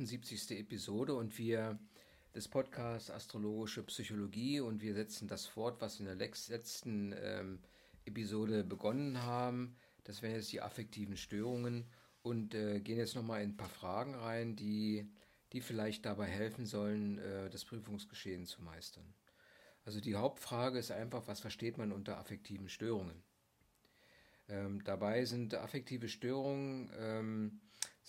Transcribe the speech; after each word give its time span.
78. 0.00 0.58
Episode 0.58 1.12
und 1.12 1.36
wir 1.36 1.78
des 2.34 2.48
Podcasts 2.48 3.10
Astrologische 3.10 3.82
Psychologie 3.82 4.60
und 4.60 4.80
wir 4.80 4.94
setzen 4.94 5.28
das 5.28 5.44
fort, 5.44 5.82
was 5.82 6.00
in 6.00 6.06
der 6.06 6.14
letzten 6.14 7.14
ähm, 7.22 7.58
Episode 8.06 8.64
begonnen 8.64 9.22
haben. 9.22 9.76
Das 10.04 10.22
wären 10.22 10.36
jetzt 10.36 10.52
die 10.52 10.62
affektiven 10.62 11.18
Störungen 11.18 11.84
und 12.22 12.54
äh, 12.54 12.80
gehen 12.80 12.96
jetzt 12.96 13.14
nochmal 13.14 13.42
in 13.42 13.50
ein 13.50 13.56
paar 13.58 13.68
Fragen 13.68 14.14
rein, 14.14 14.56
die, 14.56 15.06
die 15.52 15.60
vielleicht 15.60 16.06
dabei 16.06 16.28
helfen 16.28 16.64
sollen, 16.64 17.18
äh, 17.18 17.50
das 17.50 17.66
Prüfungsgeschehen 17.66 18.46
zu 18.46 18.62
meistern. 18.62 19.12
Also 19.84 20.00
die 20.00 20.14
Hauptfrage 20.14 20.78
ist 20.78 20.92
einfach, 20.92 21.28
was 21.28 21.40
versteht 21.40 21.76
man 21.76 21.92
unter 21.92 22.16
affektiven 22.16 22.70
Störungen? 22.70 23.22
Ähm, 24.48 24.82
dabei 24.82 25.26
sind 25.26 25.54
affektive 25.54 26.08
Störungen 26.08 26.90
ähm, 26.98 27.60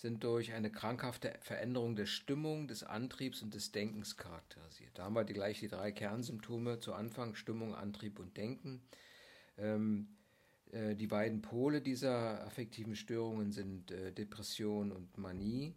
sind 0.02 0.24
durch 0.24 0.52
eine 0.52 0.70
krankhafte 0.70 1.32
Veränderung 1.42 1.94
der 1.94 2.06
Stimmung, 2.06 2.66
des 2.66 2.82
Antriebs 2.82 3.40
und 3.40 3.54
des 3.54 3.70
Denkens 3.70 4.16
charakterisiert. 4.16 4.90
Da 4.98 5.04
haben 5.04 5.14
wir 5.14 5.22
die, 5.22 5.32
gleich 5.32 5.60
die 5.60 5.68
drei 5.68 5.92
Kernsymptome 5.92 6.80
zu 6.80 6.92
Anfang, 6.92 7.36
Stimmung, 7.36 7.72
Antrieb 7.72 8.18
und 8.18 8.36
Denken. 8.36 8.82
Ähm, 9.56 10.08
äh, 10.72 10.96
die 10.96 11.06
beiden 11.06 11.40
Pole 11.40 11.80
dieser 11.80 12.44
affektiven 12.44 12.96
Störungen 12.96 13.52
sind 13.52 13.92
äh, 13.92 14.12
Depression 14.12 14.90
und 14.90 15.16
Manie. 15.18 15.76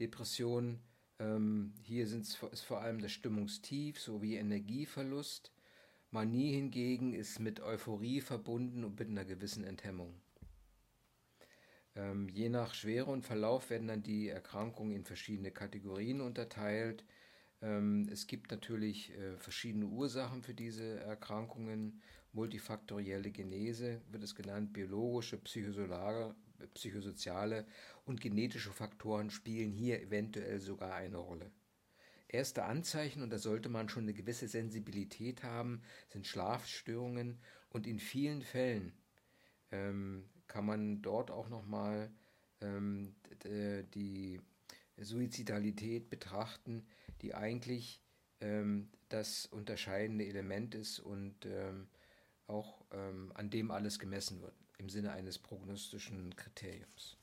Depression, 0.00 0.80
ähm, 1.20 1.72
hier 1.84 2.04
ist 2.04 2.36
vor 2.36 2.80
allem 2.80 3.00
das 3.00 3.12
Stimmungstief 3.12 4.00
sowie 4.00 4.34
Energieverlust. 4.34 5.52
Manie 6.10 6.54
hingegen 6.54 7.14
ist 7.14 7.38
mit 7.38 7.60
Euphorie 7.60 8.20
verbunden 8.20 8.82
und 8.82 8.98
mit 8.98 9.08
einer 9.08 9.24
gewissen 9.24 9.62
Enthemmung. 9.62 10.12
Ähm, 11.96 12.28
je 12.28 12.48
nach 12.48 12.74
Schwere 12.74 13.06
und 13.06 13.24
Verlauf 13.24 13.70
werden 13.70 13.88
dann 13.88 14.02
die 14.02 14.28
Erkrankungen 14.28 14.94
in 14.94 15.04
verschiedene 15.04 15.50
Kategorien 15.50 16.20
unterteilt. 16.20 17.04
Ähm, 17.62 18.08
es 18.10 18.26
gibt 18.26 18.50
natürlich 18.50 19.12
äh, 19.12 19.36
verschiedene 19.36 19.86
Ursachen 19.86 20.42
für 20.42 20.54
diese 20.54 21.00
Erkrankungen. 21.00 22.00
Multifaktorielle 22.32 23.32
Genese 23.32 24.00
wird 24.10 24.22
es 24.22 24.36
genannt, 24.36 24.72
biologische, 24.72 25.36
psychosoziale 25.38 27.66
und 28.04 28.20
genetische 28.20 28.70
Faktoren 28.70 29.30
spielen 29.30 29.72
hier 29.72 30.00
eventuell 30.00 30.60
sogar 30.60 30.94
eine 30.94 31.16
Rolle. 31.16 31.50
Erste 32.28 32.64
Anzeichen, 32.64 33.22
und 33.22 33.30
da 33.30 33.38
sollte 33.38 33.68
man 33.68 33.88
schon 33.88 34.04
eine 34.04 34.14
gewisse 34.14 34.46
Sensibilität 34.46 35.42
haben, 35.42 35.82
sind 36.08 36.28
Schlafstörungen 36.28 37.40
und 37.70 37.88
in 37.88 37.98
vielen 37.98 38.42
Fällen 38.42 38.92
ähm, 39.72 40.24
kann 40.50 40.66
man 40.66 41.00
dort 41.00 41.30
auch 41.30 41.48
nochmal 41.48 42.10
ähm, 42.60 43.14
die 43.94 44.40
Suizidalität 44.98 46.10
betrachten, 46.10 46.84
die 47.22 47.34
eigentlich 47.36 48.02
ähm, 48.40 48.88
das 49.08 49.46
unterscheidende 49.46 50.26
Element 50.26 50.74
ist 50.74 50.98
und 50.98 51.46
ähm, 51.46 51.86
auch 52.48 52.84
ähm, 52.90 53.30
an 53.34 53.48
dem 53.48 53.70
alles 53.70 54.00
gemessen 54.00 54.42
wird, 54.42 54.54
im 54.78 54.88
Sinne 54.88 55.12
eines 55.12 55.38
prognostischen 55.38 56.34
Kriteriums. 56.34 57.16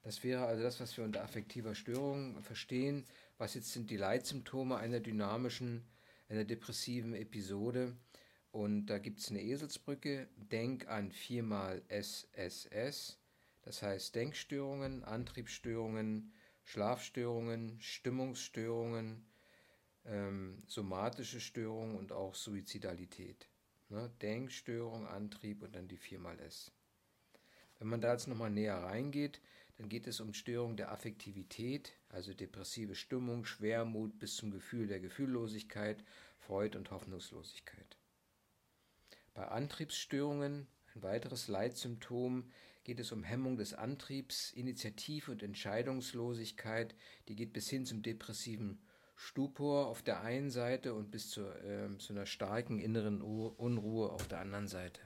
Das 0.00 0.24
wäre 0.24 0.46
also 0.46 0.62
das, 0.62 0.80
was 0.80 0.96
wir 0.96 1.04
unter 1.04 1.22
affektiver 1.22 1.74
Störung 1.74 2.42
verstehen. 2.42 3.04
Was 3.36 3.52
jetzt 3.52 3.72
sind 3.72 3.90
die 3.90 3.98
Leitsymptome 3.98 4.76
einer 4.78 5.00
dynamischen, 5.00 5.84
einer 6.30 6.44
depressiven 6.44 7.14
Episode? 7.14 7.94
Und 8.54 8.86
da 8.86 8.98
gibt 8.98 9.18
es 9.18 9.30
eine 9.30 9.42
Eselsbrücke. 9.42 10.28
Denk 10.36 10.86
an 10.86 11.10
viermal 11.10 11.82
SSS. 11.88 13.18
Das 13.62 13.82
heißt 13.82 14.14
Denkstörungen, 14.14 15.02
Antriebsstörungen, 15.02 16.32
Schlafstörungen, 16.62 17.80
Stimmungsstörungen, 17.80 19.26
ähm, 20.04 20.62
somatische 20.68 21.40
Störungen 21.40 21.96
und 21.96 22.12
auch 22.12 22.36
Suizidalität. 22.36 23.48
Ne? 23.88 24.12
Denkstörung, 24.22 25.08
Antrieb 25.08 25.60
und 25.64 25.74
dann 25.74 25.88
die 25.88 25.96
viermal 25.96 26.38
S. 26.38 26.70
Wenn 27.80 27.88
man 27.88 28.00
da 28.00 28.12
jetzt 28.12 28.28
nochmal 28.28 28.50
näher 28.50 28.80
reingeht, 28.80 29.40
dann 29.78 29.88
geht 29.88 30.06
es 30.06 30.20
um 30.20 30.32
Störung 30.32 30.76
der 30.76 30.92
Affektivität, 30.92 31.92
also 32.08 32.32
depressive 32.32 32.94
Stimmung, 32.94 33.46
Schwermut 33.46 34.16
bis 34.20 34.36
zum 34.36 34.52
Gefühl 34.52 34.86
der 34.86 35.00
Gefühllosigkeit, 35.00 36.04
Freude 36.38 36.78
und 36.78 36.92
Hoffnungslosigkeit. 36.92 37.93
Bei 39.34 39.48
Antriebsstörungen, 39.48 40.68
ein 40.94 41.02
weiteres 41.02 41.48
Leitsymptom, 41.48 42.50
geht 42.84 43.00
es 43.00 43.10
um 43.12 43.24
Hemmung 43.24 43.56
des 43.56 43.74
Antriebs, 43.74 44.52
Initiative 44.52 45.32
und 45.32 45.42
Entscheidungslosigkeit, 45.42 46.94
die 47.28 47.34
geht 47.34 47.52
bis 47.52 47.68
hin 47.68 47.84
zum 47.84 48.02
depressiven 48.02 48.78
Stupor 49.16 49.86
auf 49.86 50.02
der 50.02 50.22
einen 50.22 50.50
Seite 50.50 50.94
und 50.94 51.10
bis 51.10 51.30
zu, 51.30 51.42
äh, 51.42 51.96
zu 51.98 52.12
einer 52.12 52.26
starken 52.26 52.78
inneren 52.78 53.22
Unruhe 53.22 54.10
auf 54.10 54.28
der 54.28 54.40
anderen 54.40 54.68
Seite. 54.68 55.00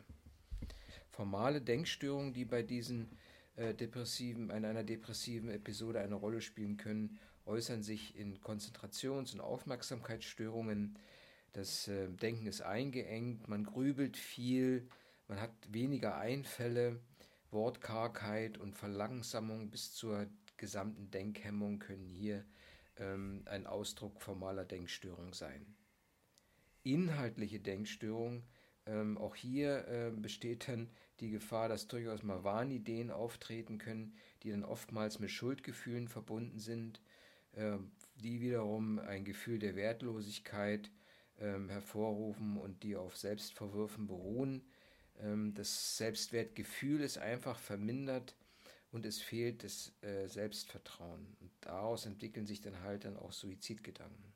Formale 1.10 1.60
Denkstörungen, 1.60 2.32
die 2.32 2.44
bei 2.44 2.62
diesen 2.62 3.10
äh, 3.56 3.74
depressiven, 3.74 4.50
in 4.50 4.64
einer 4.64 4.84
depressiven 4.84 5.50
Episode 5.50 6.00
eine 6.00 6.14
Rolle 6.14 6.40
spielen 6.40 6.76
können, 6.76 7.18
äußern 7.46 7.82
sich 7.82 8.16
in 8.16 8.40
Konzentrations- 8.40 9.32
und 9.32 9.40
Aufmerksamkeitsstörungen. 9.40 10.98
Das 11.52 11.88
äh, 11.88 12.08
Denken 12.08 12.46
ist 12.46 12.60
eingeengt, 12.60 13.48
man 13.48 13.64
grübelt 13.64 14.16
viel, 14.16 14.88
man 15.28 15.40
hat 15.40 15.52
weniger 15.70 16.18
Einfälle, 16.18 17.00
Wortkargheit 17.50 18.58
und 18.58 18.76
Verlangsamung 18.76 19.70
bis 19.70 19.94
zur 19.94 20.26
gesamten 20.56 21.10
Denkhemmung 21.10 21.78
können 21.78 22.08
hier 22.08 22.44
ähm, 22.96 23.42
ein 23.46 23.66
Ausdruck 23.66 24.20
formaler 24.20 24.64
Denkstörung 24.64 25.32
sein. 25.32 25.74
Inhaltliche 26.82 27.60
Denkstörung, 27.60 28.42
ähm, 28.86 29.18
auch 29.18 29.34
hier 29.34 29.86
äh, 29.88 30.10
besteht 30.10 30.68
dann 30.68 30.90
die 31.20 31.30
Gefahr, 31.30 31.68
dass 31.68 31.88
durchaus 31.88 32.22
mal 32.22 32.44
Wahnideen 32.44 33.10
auftreten 33.10 33.78
können, 33.78 34.14
die 34.42 34.50
dann 34.50 34.64
oftmals 34.64 35.18
mit 35.18 35.30
Schuldgefühlen 35.30 36.08
verbunden 36.08 36.58
sind, 36.58 37.00
äh, 37.52 37.76
die 38.16 38.40
wiederum 38.40 38.98
ein 38.98 39.24
Gefühl 39.24 39.58
der 39.58 39.76
Wertlosigkeit 39.76 40.90
äh, 41.38 41.68
hervorrufen 41.68 42.56
und 42.56 42.82
die 42.82 42.96
auf 42.96 43.16
Selbstverwürfen 43.16 44.06
beruhen. 44.06 44.62
Ähm, 45.20 45.54
das 45.54 45.96
Selbstwertgefühl 45.96 47.00
ist 47.00 47.18
einfach 47.18 47.58
vermindert 47.58 48.34
und 48.90 49.04
es 49.04 49.20
fehlt 49.20 49.64
das 49.64 49.92
äh, 50.02 50.26
Selbstvertrauen. 50.26 51.36
Und 51.40 51.50
daraus 51.60 52.06
entwickeln 52.06 52.46
sich 52.46 52.60
dann 52.60 52.80
halt 52.82 53.04
dann 53.04 53.16
auch 53.16 53.32
Suizidgedanken. 53.32 54.32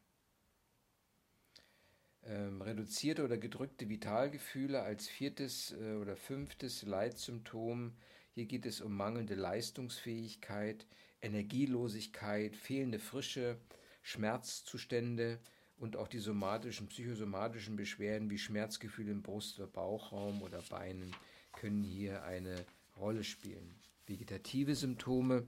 Ähm, 2.24 2.62
reduzierte 2.62 3.24
oder 3.24 3.36
gedrückte 3.36 3.88
Vitalgefühle 3.88 4.82
als 4.82 5.08
viertes 5.08 5.72
äh, 5.72 5.94
oder 5.94 6.16
fünftes 6.16 6.82
Leitsymptom. 6.82 7.94
Hier 8.34 8.46
geht 8.46 8.64
es 8.64 8.80
um 8.80 8.96
mangelnde 8.96 9.34
Leistungsfähigkeit, 9.34 10.86
Energielosigkeit, 11.20 12.56
fehlende 12.56 13.00
Frische, 13.00 13.58
Schmerzzustände 14.02 15.40
und 15.82 15.96
auch 15.96 16.06
die 16.06 16.20
somatischen, 16.20 16.86
psychosomatischen 16.86 17.74
Beschwerden 17.74 18.30
wie 18.30 18.38
Schmerzgefühle 18.38 19.10
im 19.10 19.22
Brust- 19.22 19.58
oder 19.58 19.66
Bauchraum 19.66 20.40
oder 20.40 20.62
Beinen 20.70 21.10
können 21.52 21.82
hier 21.82 22.22
eine 22.22 22.64
Rolle 22.96 23.24
spielen 23.24 23.74
vegetative 24.06 24.74
Symptome, 24.74 25.46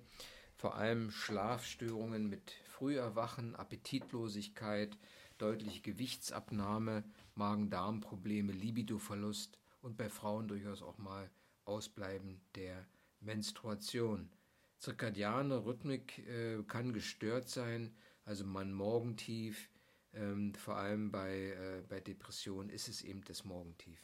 vor 0.56 0.76
allem 0.76 1.10
Schlafstörungen 1.10 2.28
mit 2.28 2.52
Früherwachen, 2.64 3.54
Appetitlosigkeit, 3.56 4.96
deutliche 5.38 5.80
Gewichtsabnahme, 5.82 7.04
Magen-Darm-Probleme, 7.34 8.52
Libidoverlust 8.52 9.58
und 9.82 9.96
bei 9.96 10.08
Frauen 10.08 10.48
durchaus 10.48 10.82
auch 10.82 10.98
mal 10.98 11.30
Ausbleiben 11.64 12.40
der 12.54 12.86
Menstruation. 13.20 14.30
Zirkadiane 14.78 15.64
Rhythmik 15.64 16.18
äh, 16.26 16.62
kann 16.66 16.92
gestört 16.92 17.48
sein, 17.48 17.94
also 18.24 18.44
man 18.44 18.72
Morgentief, 18.72 19.68
ähm, 20.14 20.54
vor 20.54 20.76
allem 20.76 21.10
bei, 21.10 21.32
äh, 21.32 21.82
bei 21.88 22.00
Depressionen 22.00 22.70
ist 22.70 22.88
es 22.88 23.02
eben 23.02 23.22
das 23.24 23.44
Morgentief. 23.44 24.00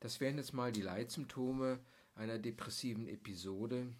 Das 0.00 0.20
wären 0.20 0.36
jetzt 0.36 0.52
mal 0.52 0.72
die 0.72 0.82
Leitsymptome 0.82 1.80
einer 2.14 2.38
depressiven 2.38 3.06
Episode. 3.08 3.92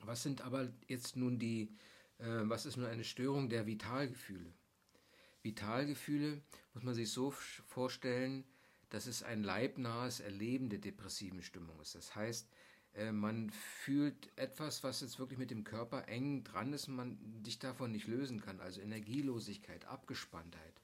Was 0.00 0.22
sind 0.22 0.40
aber 0.40 0.72
jetzt 0.88 1.16
nun 1.16 1.38
die, 1.38 1.76
äh, 2.18 2.42
was 2.42 2.66
ist 2.66 2.76
nun 2.76 2.86
eine 2.86 3.04
Störung 3.04 3.48
der 3.48 3.66
Vitalgefühle? 3.66 4.52
Vitalgefühle 5.42 6.42
muss 6.74 6.82
man 6.82 6.94
sich 6.94 7.10
so 7.10 7.30
vorstellen, 7.30 8.44
dass 8.90 9.06
es 9.06 9.22
ein 9.22 9.42
leibnahes 9.42 10.20
Erleben 10.20 10.68
der 10.68 10.80
depressiven 10.80 11.42
Stimmung 11.42 11.80
ist. 11.80 11.94
Das 11.94 12.14
heißt, 12.14 12.48
äh, 12.94 13.12
man 13.12 13.50
fühlt 13.50 14.30
etwas, 14.36 14.82
was 14.84 15.00
jetzt 15.00 15.18
wirklich 15.18 15.38
mit 15.38 15.50
dem 15.50 15.64
Körper 15.64 16.08
eng 16.08 16.44
dran 16.44 16.72
ist 16.72 16.88
und 16.88 16.96
man 16.96 17.42
sich 17.44 17.58
davon 17.58 17.92
nicht 17.92 18.06
lösen 18.06 18.40
kann. 18.40 18.60
Also 18.60 18.80
Energielosigkeit, 18.80 19.84
Abgespanntheit, 19.86 20.80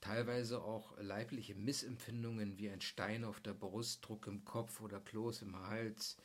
teilweise 0.00 0.62
auch 0.62 0.96
leibliche 0.98 1.54
Missempfindungen 1.54 2.58
wie 2.58 2.70
ein 2.70 2.80
Stein 2.80 3.24
auf 3.24 3.40
der 3.40 3.54
Brust, 3.54 4.06
Druck 4.06 4.26
im 4.26 4.44
Kopf 4.44 4.80
oder 4.80 5.00
Kloß 5.00 5.42
im 5.42 5.56
Hals, 5.56 6.16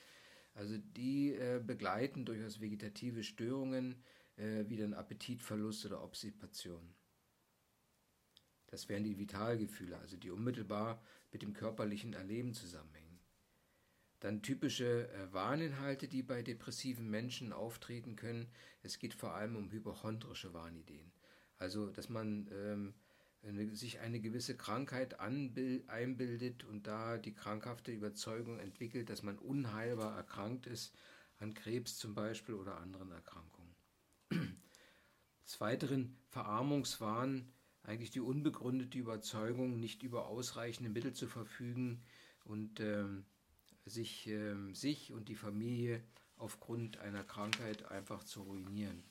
Also 0.54 0.78
die 0.78 1.34
äh, 1.34 1.62
begleiten 1.66 2.26
durchaus 2.26 2.60
vegetative 2.62 3.24
Störungen 3.24 4.04
äh, 4.38 4.66
wie 4.68 4.78
dann 4.78 4.94
Appetitverlust 4.94 5.86
oder 5.86 6.04
Obstipation. 6.04 6.94
Das 8.68 8.88
wären 8.90 9.04
die 9.04 9.18
Vitalgefühle, 9.18 9.98
also 9.98 10.18
die 10.18 10.30
unmittelbar 10.32 11.02
mit 11.32 11.42
dem 11.42 11.54
körperlichen 11.54 12.14
Erleben 12.14 12.54
zusammenhängen. 12.54 13.01
Dann 14.22 14.44
typische 14.44 15.10
äh, 15.10 15.34
Warninhalte, 15.34 16.08
die 16.08 16.24
bei 16.24 16.44
depressiven 16.44 17.10
Menschen 17.10 17.52
auftreten 17.52 18.16
können. 18.16 18.48
Es 18.84 19.00
geht 19.00 19.14
vor 19.14 19.34
allem 19.34 19.56
um 19.56 19.72
hypochondrische 19.72 20.54
Warnideen. 20.54 21.12
Also, 21.58 21.90
dass 21.90 22.08
man 22.08 22.48
ähm, 22.54 22.94
sich 23.74 24.00
eine 24.00 24.20
gewisse 24.20 24.56
Krankheit 24.56 25.20
einbildet 25.20 26.64
und 26.64 26.86
da 26.86 27.18
die 27.18 27.34
krankhafte 27.34 27.92
Überzeugung 27.92 28.60
entwickelt, 28.60 29.10
dass 29.10 29.24
man 29.24 29.40
unheilbar 29.40 30.16
erkrankt 30.16 30.68
ist, 30.68 30.96
an 31.40 31.56
Krebs 31.56 31.98
zum 31.98 32.14
Beispiel 32.14 32.54
oder 32.54 32.78
anderen 32.78 33.12
Erkrankungen. 33.12 33.76
Des 35.46 35.60
Weiteren 35.60 36.16
Verarmungswahn, 36.30 37.52
eigentlich 37.82 38.12
die 38.12 38.22
unbegründete 38.22 39.00
Überzeugung, 39.00 39.80
nicht 39.80 40.04
über 40.04 40.28
ausreichende 40.28 40.92
Mittel 40.92 41.14
zu 41.14 41.28
verfügen 41.28 42.04
und 42.44 42.80
ähm, 42.80 43.26
sich, 43.94 44.28
ähm, 44.28 44.74
sich 44.74 45.12
und 45.12 45.30
die 45.30 45.36
Familie 45.36 46.04
aufgrund 46.38 46.98
einer 46.98 47.24
Krankheit 47.24 47.90
einfach 47.92 48.24
zu 48.24 48.42
ruinieren. 48.42 49.04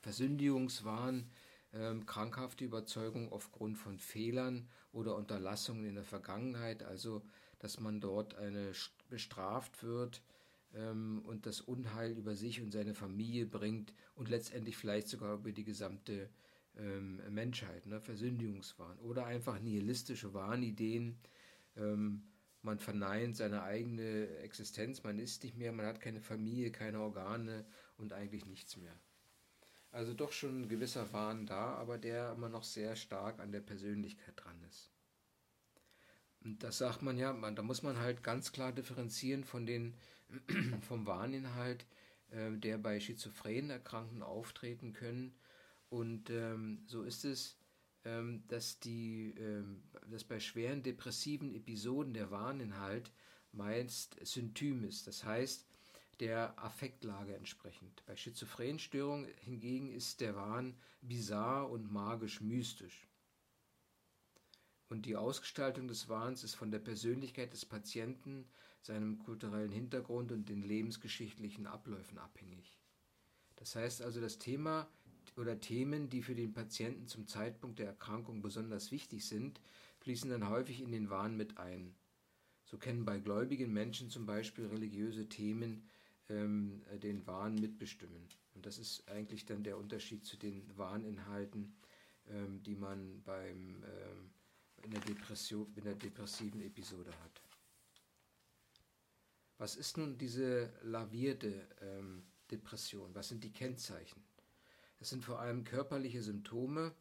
Versündigungswahn, 0.00 1.30
ähm, 1.74 2.06
krankhafte 2.06 2.64
Überzeugung 2.64 3.30
aufgrund 3.32 3.78
von 3.78 3.98
Fehlern 3.98 4.68
oder 4.92 5.16
Unterlassungen 5.16 5.84
in 5.84 5.94
der 5.94 6.04
Vergangenheit, 6.04 6.82
also 6.82 7.22
dass 7.58 7.78
man 7.78 8.00
dort 8.00 8.34
eine 8.34 8.72
bestraft 9.08 9.82
wird 9.82 10.22
ähm, 10.74 11.22
und 11.24 11.46
das 11.46 11.60
Unheil 11.60 12.12
über 12.12 12.34
sich 12.34 12.60
und 12.60 12.72
seine 12.72 12.94
Familie 12.94 13.46
bringt 13.46 13.94
und 14.14 14.28
letztendlich 14.28 14.76
vielleicht 14.76 15.08
sogar 15.08 15.34
über 15.34 15.52
die 15.52 15.64
gesamte 15.64 16.28
ähm, 16.76 17.20
Menschheit, 17.30 17.86
ne? 17.86 18.00
Versündigungswahn 18.00 18.98
oder 18.98 19.26
einfach 19.26 19.60
nihilistische 19.60 20.34
Wahnideen. 20.34 21.18
Ähm, 21.76 22.22
man 22.62 22.78
verneint 22.78 23.36
seine 23.36 23.62
eigene 23.62 24.28
Existenz, 24.38 25.02
man 25.02 25.18
ist 25.18 25.42
nicht 25.42 25.56
mehr, 25.56 25.72
man 25.72 25.86
hat 25.86 26.00
keine 26.00 26.20
Familie, 26.20 26.70
keine 26.70 27.00
Organe 27.00 27.64
und 27.96 28.12
eigentlich 28.12 28.46
nichts 28.46 28.76
mehr. 28.76 28.94
Also 29.90 30.14
doch 30.14 30.32
schon 30.32 30.62
ein 30.62 30.68
gewisser 30.68 31.12
Wahn 31.12 31.46
da, 31.46 31.74
aber 31.74 31.98
der 31.98 32.32
immer 32.32 32.48
noch 32.48 32.64
sehr 32.64 32.96
stark 32.96 33.40
an 33.40 33.52
der 33.52 33.60
Persönlichkeit 33.60 34.34
dran 34.36 34.62
ist. 34.70 34.90
Und 36.44 36.62
das 36.62 36.78
sagt 36.78 37.02
man 37.02 37.18
ja, 37.18 37.32
man, 37.32 37.54
da 37.54 37.62
muss 37.62 37.82
man 37.82 37.98
halt 37.98 38.22
ganz 38.22 38.52
klar 38.52 38.72
differenzieren 38.72 39.44
von 39.44 39.66
den, 39.66 39.94
vom 40.88 41.06
Wahninhalt, 41.06 41.84
äh, 42.30 42.52
der 42.52 42.78
bei 42.78 42.98
schizophrenen 43.00 43.70
Erkrankten 43.70 44.22
auftreten 44.22 44.92
können. 44.92 45.34
Und 45.88 46.30
ähm, 46.30 46.82
so 46.86 47.02
ist 47.02 47.24
es, 47.24 47.56
ähm, 48.04 48.42
dass, 48.48 48.78
die, 48.80 49.34
ähm, 49.38 49.82
dass 50.10 50.24
bei 50.24 50.40
schweren 50.40 50.82
depressiven 50.82 51.54
Episoden 51.54 52.14
der 52.14 52.30
Wahninhalt 52.30 53.12
meist 53.52 54.16
Syntym 54.26 54.84
ist. 54.84 55.06
Das 55.06 55.24
heißt, 55.24 55.66
der 56.20 56.58
Affektlage 56.62 57.34
entsprechend. 57.34 58.04
Bei 58.06 58.16
Schizophrenstörungen 58.16 59.28
hingegen 59.40 59.90
ist 59.90 60.20
der 60.20 60.36
Wahn 60.36 60.76
bizarr 61.00 61.70
und 61.70 61.92
magisch-mystisch. 61.92 63.08
Und 64.88 65.06
die 65.06 65.16
Ausgestaltung 65.16 65.88
des 65.88 66.08
Wahns 66.08 66.44
ist 66.44 66.54
von 66.54 66.70
der 66.70 66.78
Persönlichkeit 66.78 67.52
des 67.52 67.64
Patienten, 67.64 68.46
seinem 68.82 69.18
kulturellen 69.20 69.72
Hintergrund 69.72 70.32
und 70.32 70.48
den 70.48 70.62
lebensgeschichtlichen 70.62 71.66
Abläufen 71.66 72.18
abhängig. 72.18 72.78
Das 73.56 73.74
heißt 73.74 74.02
also, 74.02 74.20
das 74.20 74.38
Thema 74.38 74.88
oder 75.36 75.60
Themen, 75.60 76.08
die 76.08 76.22
für 76.22 76.34
den 76.34 76.52
Patienten 76.52 77.06
zum 77.06 77.26
Zeitpunkt 77.26 77.78
der 77.78 77.86
Erkrankung 77.86 78.42
besonders 78.42 78.90
wichtig 78.90 79.26
sind, 79.26 79.60
fließen 80.00 80.30
dann 80.30 80.48
häufig 80.48 80.80
in 80.80 80.92
den 80.92 81.10
Wahn 81.10 81.36
mit 81.36 81.58
ein. 81.58 81.94
So 82.64 82.78
kennen 82.78 83.04
bei 83.04 83.18
gläubigen 83.18 83.72
Menschen 83.72 84.10
zum 84.10 84.26
Beispiel 84.26 84.66
religiöse 84.66 85.28
Themen 85.28 85.88
ähm, 86.28 86.82
den 87.02 87.26
Wahn 87.26 87.54
mitbestimmen. 87.54 88.28
Und 88.54 88.66
das 88.66 88.78
ist 88.78 89.08
eigentlich 89.08 89.44
dann 89.44 89.62
der 89.62 89.78
Unterschied 89.78 90.24
zu 90.24 90.36
den 90.36 90.64
Wahninhalten, 90.76 91.74
ähm, 92.28 92.62
die 92.62 92.76
man 92.76 93.22
beim, 93.24 93.82
ähm, 93.84 94.30
in, 94.84 94.90
der 94.90 95.00
Depression, 95.00 95.72
in 95.76 95.84
der 95.84 95.94
depressiven 95.94 96.60
Episode 96.62 97.10
hat. 97.22 97.42
Was 99.58 99.76
ist 99.76 99.96
nun 99.96 100.18
diese 100.18 100.72
lavierte 100.82 101.68
ähm, 101.80 102.24
Depression? 102.50 103.14
Was 103.14 103.28
sind 103.28 103.44
die 103.44 103.52
Kennzeichen? 103.52 104.22
Das 105.02 105.10
sind 105.10 105.24
vor 105.24 105.40
allem 105.40 105.64
körperliche 105.64 106.22
Symptome, 106.22 106.94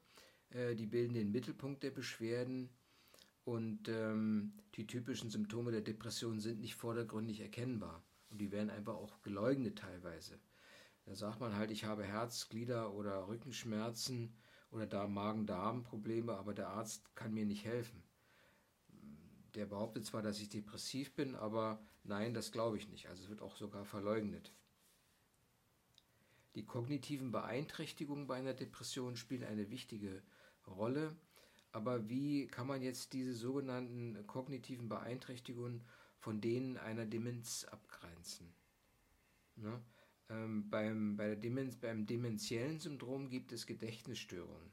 äh, 0.50 0.74
die 0.74 0.88
bilden 0.88 1.14
den 1.14 1.32
Mittelpunkt 1.32 1.84
der 1.84 1.92
Beschwerden 1.92 2.72
und 3.44 3.90
ähm, 3.90 4.54
die 4.74 4.88
typischen 4.88 5.30
Symptome 5.30 5.70
der 5.70 5.82
Depression 5.82 6.40
sind 6.40 6.60
nicht 6.60 6.74
vordergründig 6.74 7.42
erkennbar. 7.42 8.02
Und 8.32 8.42
die 8.42 8.52
werden 8.52 8.72
einfach 8.72 8.96
auch 8.96 9.22
geleugnet 9.22 9.78
teilweise. 9.78 10.40
Da 11.06 11.14
sagt 11.14 11.42
man 11.42 11.56
halt, 11.56 11.70
ich 11.70 11.84
habe 11.84 12.04
Herz-, 12.04 12.50
Glieder- 12.50 12.92
oder 12.92 13.28
Rückenschmerzen 13.28 14.34
oder 14.72 14.88
da 14.88 15.06
Magen-Darm-Probleme, 15.08 16.34
aber 16.34 16.56
der 16.56 16.70
Arzt 16.70 17.16
kann 17.16 17.36
mir 17.36 17.46
nicht 17.46 17.66
helfen. 17.66 18.02
Der 19.54 19.68
behauptet 19.68 20.08
zwar, 20.08 20.24
dass 20.24 20.40
ich 20.40 20.50
depressiv 20.50 21.14
bin, 21.14 21.36
aber 21.36 21.80
nein, 22.04 22.34
das 22.34 22.52
glaube 22.52 22.78
ich 22.78 22.90
nicht. 22.90 23.10
Also 23.10 23.22
es 23.22 23.30
wird 23.30 23.44
auch 23.44 23.58
sogar 23.58 23.86
verleugnet. 23.86 24.52
Die 26.56 26.66
kognitiven 26.66 27.32
Beeinträchtigungen 27.32 28.28
bei 28.28 28.36
einer 28.36 28.54
Depression 28.54 29.16
spielen 29.16 29.44
eine 29.44 29.70
wichtige 29.70 30.22
Rolle. 30.68 31.16
Aber 31.72 32.10
wie 32.10 32.48
kann 32.48 32.68
man 32.68 32.82
jetzt 32.82 33.14
diese 33.14 33.34
sogenannten 33.34 34.26
kognitiven 34.28 34.90
Beeinträchtigungen 34.90 35.84
von 36.22 36.40
denen 36.40 36.78
einer 36.78 37.08
Demenz 37.08 37.66
abgrenzen. 37.66 38.54
Ne? 39.56 39.82
Ähm, 40.30 40.70
beim, 40.70 41.18
bei 41.18 41.28
der 41.28 41.36
Demenz, 41.36 41.76
beim 41.76 42.06
dementiellen 42.06 42.80
Syndrom 42.80 43.30
gibt 43.30 43.52
es 43.52 43.66
Gedächtnisstörungen 43.66 44.72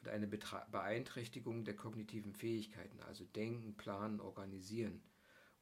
und 0.00 0.08
eine 0.08 0.26
Betra 0.26 0.66
Beeinträchtigung 0.72 1.64
der 1.64 1.76
kognitiven 1.76 2.34
Fähigkeiten, 2.34 3.00
also 3.00 3.24
Denken, 3.24 3.76
Planen, 3.76 4.20
Organisieren 4.20 5.00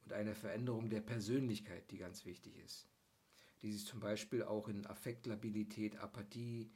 und 0.05 0.13
eine 0.13 0.33
Veränderung 0.33 0.89
der 0.89 1.01
Persönlichkeit, 1.01 1.91
die 1.91 1.97
ganz 1.99 2.25
wichtig 2.25 2.57
ist. 2.57 2.87
Die 3.61 3.71
sich 3.71 3.85
zum 3.85 3.99
Beispiel 3.99 4.43
auch 4.43 4.67
in 4.67 4.85
Affektlabilität, 4.85 5.97
Apathie, 5.97 6.71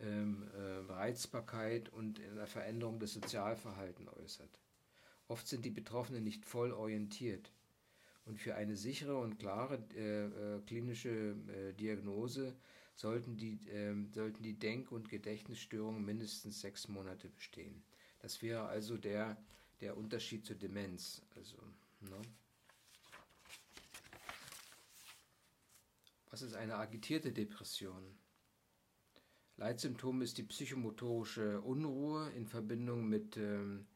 ähm, 0.00 0.48
äh, 0.54 0.92
Reizbarkeit 0.92 1.88
und 1.88 2.18
in 2.18 2.36
der 2.36 2.46
Veränderung 2.46 3.00
des 3.00 3.14
Sozialverhaltens 3.14 4.08
äußert. 4.08 4.60
Oft 5.26 5.46
sind 5.46 5.64
die 5.64 5.70
Betroffenen 5.70 6.24
nicht 6.24 6.44
voll 6.44 6.72
orientiert. 6.72 7.52
Und 8.24 8.38
für 8.38 8.54
eine 8.54 8.76
sichere 8.76 9.16
und 9.16 9.38
klare 9.38 9.82
äh, 9.96 10.26
äh, 10.26 10.60
klinische 10.66 11.36
äh, 11.48 11.72
Diagnose 11.72 12.54
sollten 12.94 13.36
die, 13.36 13.58
ähm, 13.70 14.10
sollten 14.12 14.42
die 14.42 14.58
Denk- 14.58 14.92
und 14.92 15.08
Gedächtnisstörungen 15.08 16.04
mindestens 16.04 16.60
sechs 16.60 16.88
Monate 16.88 17.28
bestehen. 17.28 17.82
Das 18.20 18.42
wäre 18.42 18.66
also 18.66 18.96
der, 18.96 19.36
der 19.80 19.96
Unterschied 19.96 20.44
zur 20.44 20.56
Demenz. 20.56 21.22
Also, 21.36 21.56
ne? 22.00 22.20
Was 26.38 26.50
ist 26.50 26.54
eine 26.54 26.76
agitierte 26.76 27.32
Depression? 27.32 28.16
Leitsymptom 29.56 30.22
ist 30.22 30.38
die 30.38 30.44
psychomotorische 30.44 31.60
Unruhe 31.62 32.30
in 32.30 32.46
Verbindung 32.46 33.08
mit 33.08 33.36
ähm, 33.36 33.88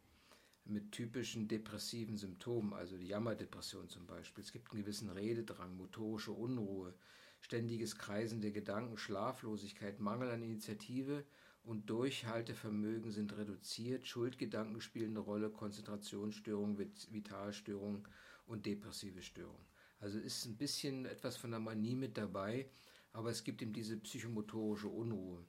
mit 0.65 0.91
typischen 0.91 1.47
depressiven 1.47 2.17
Symptomen, 2.17 2.73
also 2.73 2.97
die 2.97 3.07
Jammerdepression 3.07 3.89
zum 3.89 4.09
Beispiel. 4.09 4.43
Es 4.43 4.51
gibt 4.51 4.73
einen 4.73 4.83
gewissen 4.83 5.09
Rededrang, 5.09 5.77
motorische 5.77 6.33
Unruhe, 6.33 6.95
ständiges 7.39 7.97
Kreisen 7.97 8.41
der 8.41 8.51
Gedanken, 8.51 8.99
Schlaflosigkeit, 8.99 10.01
Mangel 10.01 10.33
an 10.33 10.43
Initiative 10.43 11.25
und 11.63 11.89
Durchhaltevermögen 11.91 13.13
sind 13.13 13.37
reduziert, 13.37 14.05
Schuldgedanken 14.05 14.81
spielen 14.81 15.11
eine 15.11 15.21
Rolle, 15.21 15.49
Konzentrationsstörungen, 15.49 16.77
Vitalstörungen 16.77 18.03
und 18.47 18.67
depressive 18.67 19.23
Störungen. 19.23 19.72
Also 20.03 20.19
ist 20.19 20.47
ein 20.47 20.57
bisschen 20.57 21.07
etwas 21.07 21.37
von 21.37 21.53
der 21.53 21.61
Manie 21.61 21.95
mit 21.95 22.19
dabei, 22.19 22.69
aber 23.13 23.31
es 23.31 23.45
gibt 23.45 23.63
eben 23.63 23.73
diese 23.73 23.97
psychomotorische 23.97 24.89
Unruhe 24.89 25.45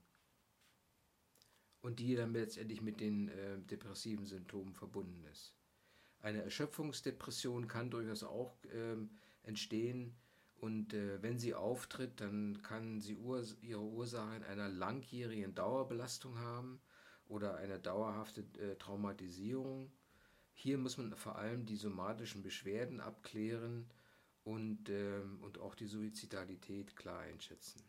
und 1.81 2.00
die 2.00 2.15
dann 2.15 2.33
letztendlich 2.33 2.79
mit 2.79 3.00
den 3.00 3.29
äh, 3.29 3.57
depressiven 3.57 4.27
Symptomen 4.27 4.75
verbunden 4.75 5.25
ist. 5.31 5.55
Eine 6.19 6.43
Erschöpfungsdepression 6.43 7.67
kann 7.67 7.89
durchaus 7.89 8.24
auch 8.24 8.55
ähm, 8.72 9.10
entstehen 9.41 10.15
und 10.57 10.93
äh, 10.93 11.19
wenn 11.24 11.39
sie 11.39 11.55
auftritt, 11.55 12.22
dann 12.22 12.62
kann 12.62 13.01
sie 13.01 13.15
urs 13.15 13.57
ihre 13.62 13.81
Ursache 13.81 14.36
in 14.36 14.43
einer 14.43 14.69
langjährigen 14.69 15.55
Dauerbelastung 15.55 16.38
haben 16.38 16.79
oder 17.27 17.55
eine 17.55 17.79
dauerhafte 17.79 18.41
äh, 18.60 18.75
Traumatisierung. 18.75 19.91
Hier 20.53 20.77
muss 20.77 21.00
man 21.00 21.15
vor 21.15 21.38
allem 21.39 21.65
die 21.65 21.75
somatischen 21.75 22.43
Beschwerden 22.43 23.00
abklären 23.00 23.89
und, 24.43 24.89
ähm, 24.89 25.39
und 25.41 25.59
auch 25.59 25.75
die 25.75 25.88
Suizidalität 25.88 26.95
klar 26.95 27.19
einschätzen. 27.19 27.83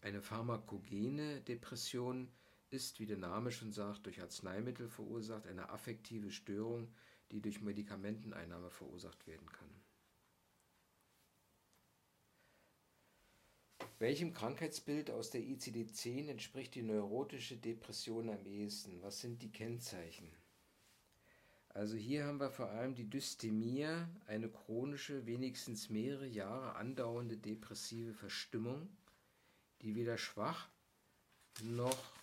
Eine 0.00 0.20
pharmakogene 0.20 1.40
Depression 1.40 2.30
ist, 2.70 3.00
wie 3.00 3.06
der 3.06 3.16
Name 3.16 3.50
schon 3.50 3.72
sagt, 3.72 4.06
durch 4.06 4.20
Arzneimittel 4.20 4.88
verursacht, 4.88 5.46
eine 5.46 5.70
affektive 5.70 6.30
Störung, 6.30 6.92
die 7.32 7.40
durch 7.40 7.60
Medikamenteneinnahme 7.60 8.70
verursacht 8.70 9.26
werden 9.26 9.50
kann. 9.50 9.70
Welchem 13.98 14.34
Krankheitsbild 14.34 15.10
aus 15.10 15.30
der 15.30 15.40
ICD-10 15.40 16.28
entspricht 16.28 16.74
die 16.74 16.82
neurotische 16.82 17.56
Depression 17.56 18.28
am 18.28 18.44
ehesten? 18.44 19.02
Was 19.02 19.20
sind 19.22 19.40
die 19.42 19.50
Kennzeichen? 19.50 20.28
Also 21.76 21.98
hier 21.98 22.24
haben 22.24 22.40
wir 22.40 22.50
vor 22.50 22.70
allem 22.70 22.94
die 22.94 23.04
Dysthemie, 23.04 23.86
eine 24.26 24.48
chronische, 24.48 25.26
wenigstens 25.26 25.90
mehrere 25.90 26.26
Jahre 26.26 26.74
andauernde 26.76 27.36
depressive 27.36 28.14
Verstimmung, 28.14 28.88
die 29.82 29.94
weder 29.94 30.16
schwach 30.16 30.70
noch 31.62 32.14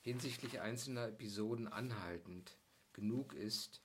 hinsichtlich 0.00 0.62
einzelner 0.62 1.08
Episoden 1.08 1.68
anhaltend 1.68 2.56
genug 2.94 3.34
ist, 3.34 3.82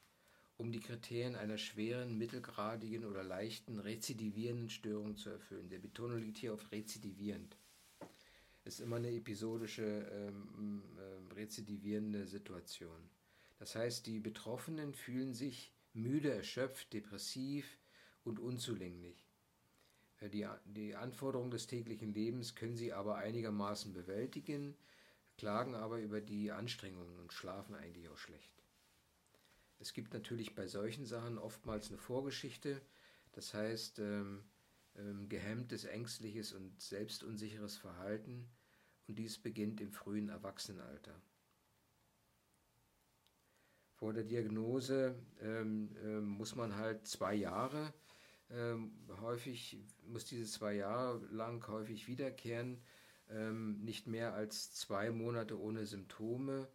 um 0.55 0.71
die 0.71 0.79
Kriterien 0.79 1.35
einer 1.35 1.57
schweren, 1.57 2.17
mittelgradigen 2.17 3.03
oder 3.03 3.25
leichten 3.25 3.79
rezidivierenden 3.79 4.69
Störung 4.69 5.17
zu 5.17 5.29
erfüllen. 5.29 5.67
Der 5.67 5.79
Betonung 5.79 6.19
liegt 6.19 6.37
hier 6.37 6.53
auf 6.53 6.71
rezidivierend. 6.71 7.57
Ist 8.63 8.79
immer 8.79 8.95
eine 8.95 9.11
episodische 9.11 9.83
ähm, 9.83 10.83
äh, 10.97 11.33
rezidivierende 11.33 12.27
Situation. 12.27 13.09
Das 13.61 13.75
heißt, 13.75 14.07
die 14.07 14.19
Betroffenen 14.19 14.95
fühlen 14.95 15.35
sich 15.35 15.71
müde, 15.93 16.33
erschöpft, 16.33 16.93
depressiv 16.93 17.77
und 18.23 18.39
unzulänglich. 18.39 19.29
Äh, 20.19 20.29
die, 20.29 20.47
die 20.65 20.95
Anforderungen 20.95 21.51
des 21.51 21.67
täglichen 21.67 22.11
Lebens 22.11 22.55
können 22.55 22.75
sie 22.75 22.91
aber 22.91 23.17
einigermaßen 23.17 23.93
bewältigen, 23.93 24.75
klagen 25.37 25.75
aber 25.75 25.99
über 25.99 26.21
die 26.21 26.51
Anstrengungen 26.51 27.19
und 27.19 27.33
schlafen 27.33 27.75
eigentlich 27.75 28.09
auch 28.09 28.17
schlecht. 28.17 28.63
Es 29.77 29.93
gibt 29.93 30.15
natürlich 30.15 30.55
bei 30.55 30.65
solchen 30.65 31.05
Sachen 31.05 31.37
oftmals 31.37 31.89
eine 31.89 31.99
Vorgeschichte, 31.99 32.81
das 33.33 33.53
heißt 33.53 33.99
ähm, 33.99 34.43
ähm, 34.97 35.29
gehemmtes, 35.29 35.83
ängstliches 35.85 36.53
und 36.53 36.81
selbstunsicheres 36.81 37.77
Verhalten 37.77 38.49
und 39.07 39.19
dies 39.19 39.37
beginnt 39.37 39.81
im 39.81 39.91
frühen 39.91 40.29
Erwachsenenalter. 40.29 41.13
Vor 44.01 44.13
der 44.13 44.23
Diagnose 44.23 45.13
ähm, 45.41 45.95
ähm, 46.03 46.25
muss 46.25 46.55
man 46.55 46.75
halt 46.75 47.05
zwei 47.05 47.35
Jahre, 47.35 47.93
ähm, 48.49 48.93
häufig 49.21 49.77
muss 50.07 50.25
diese 50.25 50.45
zwei 50.51 50.73
Jahre 50.73 51.23
lang 51.27 51.67
häufig 51.67 52.07
wiederkehren, 52.07 52.81
ähm, 53.29 53.79
nicht 53.83 54.07
mehr 54.07 54.33
als 54.33 54.73
zwei 54.73 55.11
Monate 55.11 55.61
ohne 55.61 55.85
Symptome 55.85 56.67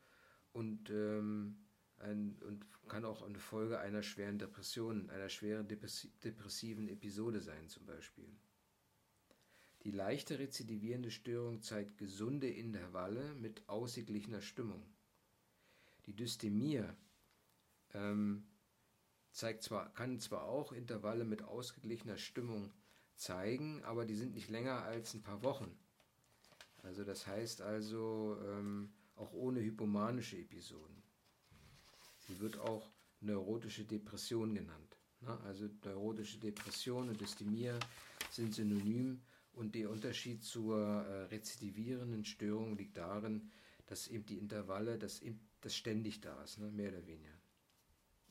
und 0.52 0.88
ein, 0.88 2.38
und 2.46 2.64
kann 2.88 3.04
auch 3.04 3.22
eine 3.22 3.40
Folge 3.40 3.80
einer 3.80 4.04
schweren 4.04 4.38
Depression, 4.38 5.10
einer 5.10 5.28
schweren 5.28 5.66
depressiven 5.66 6.86
Episode 6.86 7.40
sein 7.40 7.68
zum 7.68 7.86
Beispiel. 7.86 8.30
Die 9.82 9.90
leichte 9.90 10.38
rezidivierende 10.38 11.10
Störung 11.10 11.60
zeigt 11.60 11.98
gesunde 11.98 12.48
Intervalle 12.48 13.34
mit 13.34 13.68
ausgeglichener 13.68 14.42
Stimmung. 14.42 14.86
Die 16.06 16.14
Dysthemie 16.14 16.84
ähm, 17.94 18.46
zeigt 19.32 19.62
zwar, 19.62 19.92
kann 19.92 20.18
zwar 20.20 20.44
auch 20.44 20.72
Intervalle 20.72 21.24
mit 21.24 21.42
ausgeglichener 21.42 22.16
Stimmung 22.16 22.72
zeigen, 23.16 23.82
aber 23.84 24.04
die 24.04 24.14
sind 24.14 24.34
nicht 24.34 24.50
länger 24.50 24.82
als 24.82 25.14
ein 25.14 25.22
paar 25.22 25.42
Wochen. 25.42 25.76
Also 26.82 27.04
das 27.04 27.26
heißt 27.26 27.62
also 27.62 28.38
ähm, 28.44 28.92
auch 29.16 29.32
ohne 29.32 29.60
hypomanische 29.60 30.38
Episoden. 30.38 31.02
Sie 32.20 32.38
wird 32.40 32.58
auch 32.58 32.90
neurotische 33.20 33.84
Depression 33.84 34.54
genannt. 34.54 34.96
Ne? 35.20 35.38
Also 35.44 35.68
neurotische 35.84 36.38
Depression 36.38 37.08
und 37.08 37.20
Dysthemie 37.20 37.72
sind 38.30 38.54
synonym 38.54 39.22
und 39.52 39.74
der 39.74 39.90
Unterschied 39.90 40.44
zur 40.44 40.78
äh, 40.78 41.24
rezidivierenden 41.24 42.24
Störung 42.24 42.76
liegt 42.76 42.96
darin, 42.96 43.50
dass 43.86 44.08
eben 44.08 44.26
die 44.26 44.38
Intervalle, 44.38 44.98
dass 44.98 45.22
das 45.60 45.74
ständig 45.74 46.20
da 46.20 46.42
ist, 46.42 46.58
ne? 46.58 46.70
mehr 46.70 46.90
oder 46.90 47.06
weniger. 47.06 47.32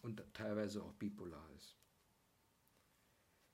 Und 0.01 0.23
teilweise 0.33 0.83
auch 0.83 0.93
bipolar 0.93 1.49
ist. 1.55 1.75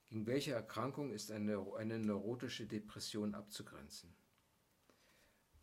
Gegen 0.07 0.27
welche 0.27 0.51
Erkrankung 0.51 1.11
ist 1.13 1.31
eine, 1.31 1.65
eine 1.77 1.97
neurotische 1.97 2.67
Depression 2.67 3.33
abzugrenzen? 3.33 4.13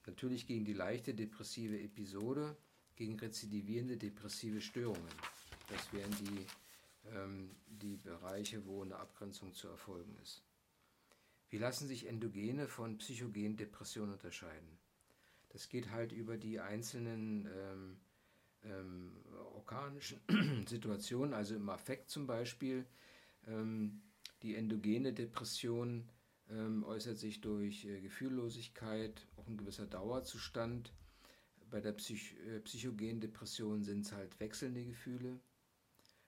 Natürlich 0.07 0.47
gegen 0.47 0.65
die 0.65 0.73
leichte 0.73 1.15
depressive 1.15 1.79
Episode, 1.79 2.57
gegen 2.97 3.19
rezidivierende 3.19 3.99
depressive 3.99 4.63
Störungen. 4.63 5.13
Das 5.69 5.93
wären 5.93 6.11
die, 6.13 6.47
ähm, 7.11 7.55
die 7.67 7.99
Bereiche, 7.99 8.65
wo 8.65 8.83
eine 8.83 8.97
Abgrenzung 8.97 9.53
zu 9.53 9.69
erfolgen 9.69 10.17
ist. 10.23 10.43
Wie 11.51 11.59
lassen 11.59 11.87
sich 11.87 12.07
Endogene 12.07 12.69
von 12.69 12.97
psychogenen 12.97 13.59
Depressionen 13.59 14.15
unterscheiden? 14.15 14.79
Das 15.51 15.69
geht 15.69 15.91
halt 15.91 16.13
über 16.13 16.39
die 16.39 16.59
einzelnen 16.59 17.47
ähm, 17.47 18.01
ähm, 18.69 19.13
organischen 19.55 20.21
Situationen, 20.67 21.35
also 21.35 21.55
im 21.55 21.69
Affekt 21.69 22.11
zum 22.11 22.27
Beispiel. 22.27 22.87
Ähm, 23.47 24.03
die 24.43 24.55
endogene 24.55 25.13
Depression 25.13 26.09
ähm, 26.51 26.85
äußert 26.85 27.19
sich 27.19 27.41
durch 27.41 27.85
äh, 27.85 28.01
Gefühllosigkeit, 28.01 29.27
auch 29.37 29.47
ein 29.47 29.57
gewisser 29.57 29.87
Dauerzustand 29.87 30.93
bei 31.71 31.81
der 31.81 31.93
Psych 31.93 32.35
äh, 32.47 32.61
psychogenen 32.61 33.21
Depression 33.21 33.83
sind 33.83 34.07
es 34.07 34.13
halt 34.13 34.39
wechselnde 34.41 34.85
Gefühle. 34.85 35.39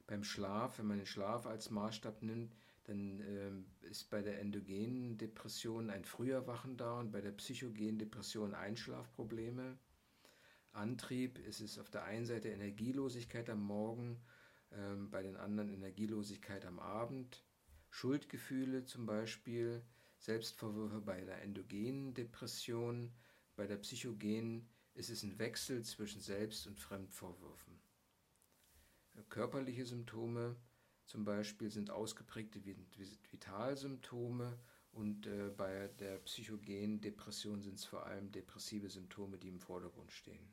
Beim 0.06 0.24
Schlaf, 0.24 0.78
wenn 0.78 0.86
man 0.86 0.98
den 0.98 1.06
Schlaf 1.06 1.46
als 1.46 1.70
Maßstab 1.70 2.22
nimmt, 2.22 2.54
dann 2.84 3.20
äh, 3.20 3.88
ist 3.88 4.10
bei 4.10 4.22
der 4.22 4.40
endogenen 4.40 5.16
Depression 5.18 5.90
ein 5.90 6.04
früher 6.04 6.46
Wachen 6.46 6.76
da 6.76 6.98
und 6.98 7.12
bei 7.12 7.20
der 7.20 7.32
psychogenen 7.32 7.98
Depression 7.98 8.54
Einschlafprobleme. 8.54 9.78
Antrieb 10.72 11.38
ist 11.38 11.60
es 11.60 11.78
auf 11.78 11.90
der 11.90 12.04
einen 12.04 12.26
Seite 12.26 12.48
Energielosigkeit 12.48 13.50
am 13.50 13.62
Morgen, 13.62 14.20
äh, 14.70 14.94
bei 15.10 15.22
den 15.22 15.36
anderen 15.36 15.68
Energielosigkeit 15.68 16.64
am 16.64 16.78
Abend. 16.78 17.44
Schuldgefühle 17.90 18.84
zum 18.84 19.06
Beispiel, 19.06 19.82
Selbstvorwürfe 20.18 21.00
bei 21.00 21.24
der 21.24 21.42
endogenen 21.42 22.14
Depression, 22.14 23.12
bei 23.56 23.66
der 23.66 23.76
psychogenen 23.76 24.68
es 24.94 25.08
ist 25.08 25.22
ein 25.22 25.38
Wechsel 25.38 25.82
zwischen 25.82 26.20
Selbst- 26.20 26.66
und 26.66 26.78
Fremdvorwürfen. 26.78 27.80
Körperliche 29.28 29.86
Symptome 29.86 30.56
zum 31.06 31.24
Beispiel 31.24 31.70
sind 31.70 31.90
ausgeprägte 31.90 32.60
Vitalsymptome 33.30 34.58
und 34.92 35.26
äh, 35.26 35.50
bei 35.56 35.88
der 35.98 36.18
psychogenen 36.18 37.00
Depression 37.00 37.62
sind 37.62 37.74
es 37.78 37.84
vor 37.84 38.06
allem 38.06 38.30
depressive 38.32 38.90
Symptome, 38.90 39.38
die 39.38 39.48
im 39.48 39.60
Vordergrund 39.60 40.12
stehen. 40.12 40.52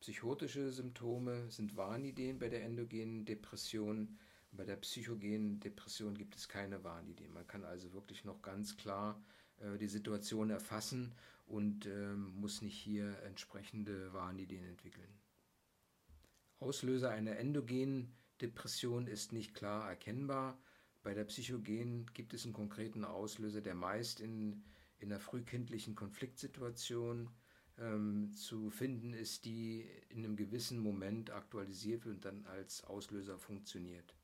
Psychotische 0.00 0.72
Symptome 0.72 1.50
sind 1.50 1.76
Warnideen 1.76 2.38
bei 2.38 2.48
der 2.48 2.64
endogenen 2.64 3.26
Depression. 3.26 4.18
Bei 4.50 4.64
der 4.64 4.76
psychogenen 4.76 5.60
Depression 5.60 6.16
gibt 6.16 6.36
es 6.36 6.48
keine 6.48 6.82
Warnideen. 6.82 7.34
Man 7.34 7.46
kann 7.46 7.64
also 7.64 7.92
wirklich 7.92 8.24
noch 8.24 8.40
ganz 8.40 8.78
klar 8.78 9.22
äh, 9.58 9.76
die 9.76 9.88
Situation 9.88 10.48
erfassen 10.48 11.14
und 11.46 11.84
ähm, 11.84 12.34
muss 12.40 12.62
nicht 12.62 12.78
hier 12.78 13.22
entsprechende 13.24 14.10
Warnideen 14.14 14.64
entwickeln. 14.64 15.20
Auslöser 16.60 17.10
einer 17.10 17.36
endogenen 17.36 18.16
Depression 18.40 19.06
ist 19.06 19.32
nicht 19.32 19.54
klar 19.54 19.86
erkennbar. 19.86 20.58
Bei 21.02 21.12
der 21.12 21.24
psychogenen 21.24 22.06
gibt 22.14 22.32
es 22.32 22.44
einen 22.44 22.54
konkreten 22.54 23.04
Auslöser, 23.04 23.60
der 23.60 23.74
meist 23.74 24.20
in, 24.20 24.64
in 24.98 25.12
einer 25.12 25.20
frühkindlichen 25.20 25.94
Konfliktsituation 25.94 27.28
ähm, 27.80 28.32
zu 28.34 28.70
finden 28.70 29.12
ist, 29.12 29.44
die 29.44 29.86
in 30.08 30.24
einem 30.24 30.36
gewissen 30.36 30.78
Moment 30.78 31.30
aktualisiert 31.30 32.04
wird 32.04 32.16
und 32.16 32.24
dann 32.24 32.46
als 32.46 32.84
Auslöser 32.84 33.38
funktioniert. 33.38 34.14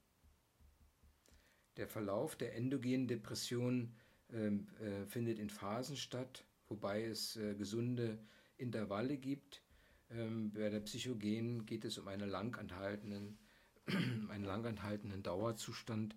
Der 1.77 1.89
Verlauf 1.89 2.37
der 2.37 2.55
endogenen 2.55 3.09
Depression 3.09 3.95
ähm, 4.33 4.69
äh, 4.81 5.07
findet 5.07 5.39
in 5.39 5.51
Phasen 5.51 5.97
statt 5.97 6.47
wobei 6.69 7.05
es 7.05 7.37
äh, 7.37 7.55
gesunde 7.55 8.19
Intervalle 8.57 9.17
gibt. 9.17 9.63
Ähm, 10.11 10.53
bei 10.53 10.71
der 10.71 10.81
Psychogen 10.81 11.67
geht 11.67 11.85
es 11.85 11.99
um 11.99 12.09
einen 12.09 12.29
langanhaltenden, 12.29 13.39
einen 14.29 14.45
langanhaltenden 14.45 15.23
Dauerzustand 15.23 16.17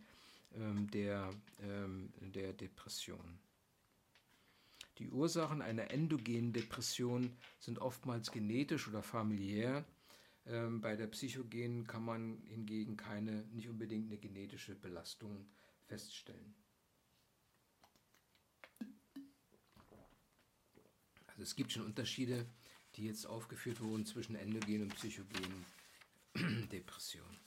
ähm, 0.54 0.90
der, 0.92 1.32
ähm, 1.62 2.14
der 2.20 2.54
Depression. 2.54 3.40
Die 5.00 5.10
Ursachen 5.10 5.62
einer 5.62 5.92
endogenen 5.92 6.52
Depression 6.52 7.38
sind 7.58 7.80
oftmals 7.80 8.32
genetisch 8.32 8.88
oder 8.90 9.02
familiär. 9.02 9.86
Ähm, 10.46 10.82
bei 10.82 10.98
der 10.98 11.08
Psychogenen 11.08 11.88
kann 11.88 12.04
man 12.04 12.42
hingegen 12.48 12.98
keine, 12.98 13.46
nicht 13.54 13.70
unbedingt 13.70 14.08
eine 14.08 14.18
genetische 14.18 14.76
Belastung 14.76 15.50
feststellen. 15.86 16.54
Also 21.28 21.44
es 21.44 21.56
gibt 21.56 21.72
schon 21.72 21.86
Unterschiede, 21.86 22.46
die 22.96 23.06
jetzt 23.06 23.26
aufgeführt 23.26 23.80
wurden 23.80 24.06
zwischen 24.06 24.36
endogenen 24.36 24.84
und 24.84 24.96
psychogenen 24.96 25.66
Depressionen. 26.72 27.40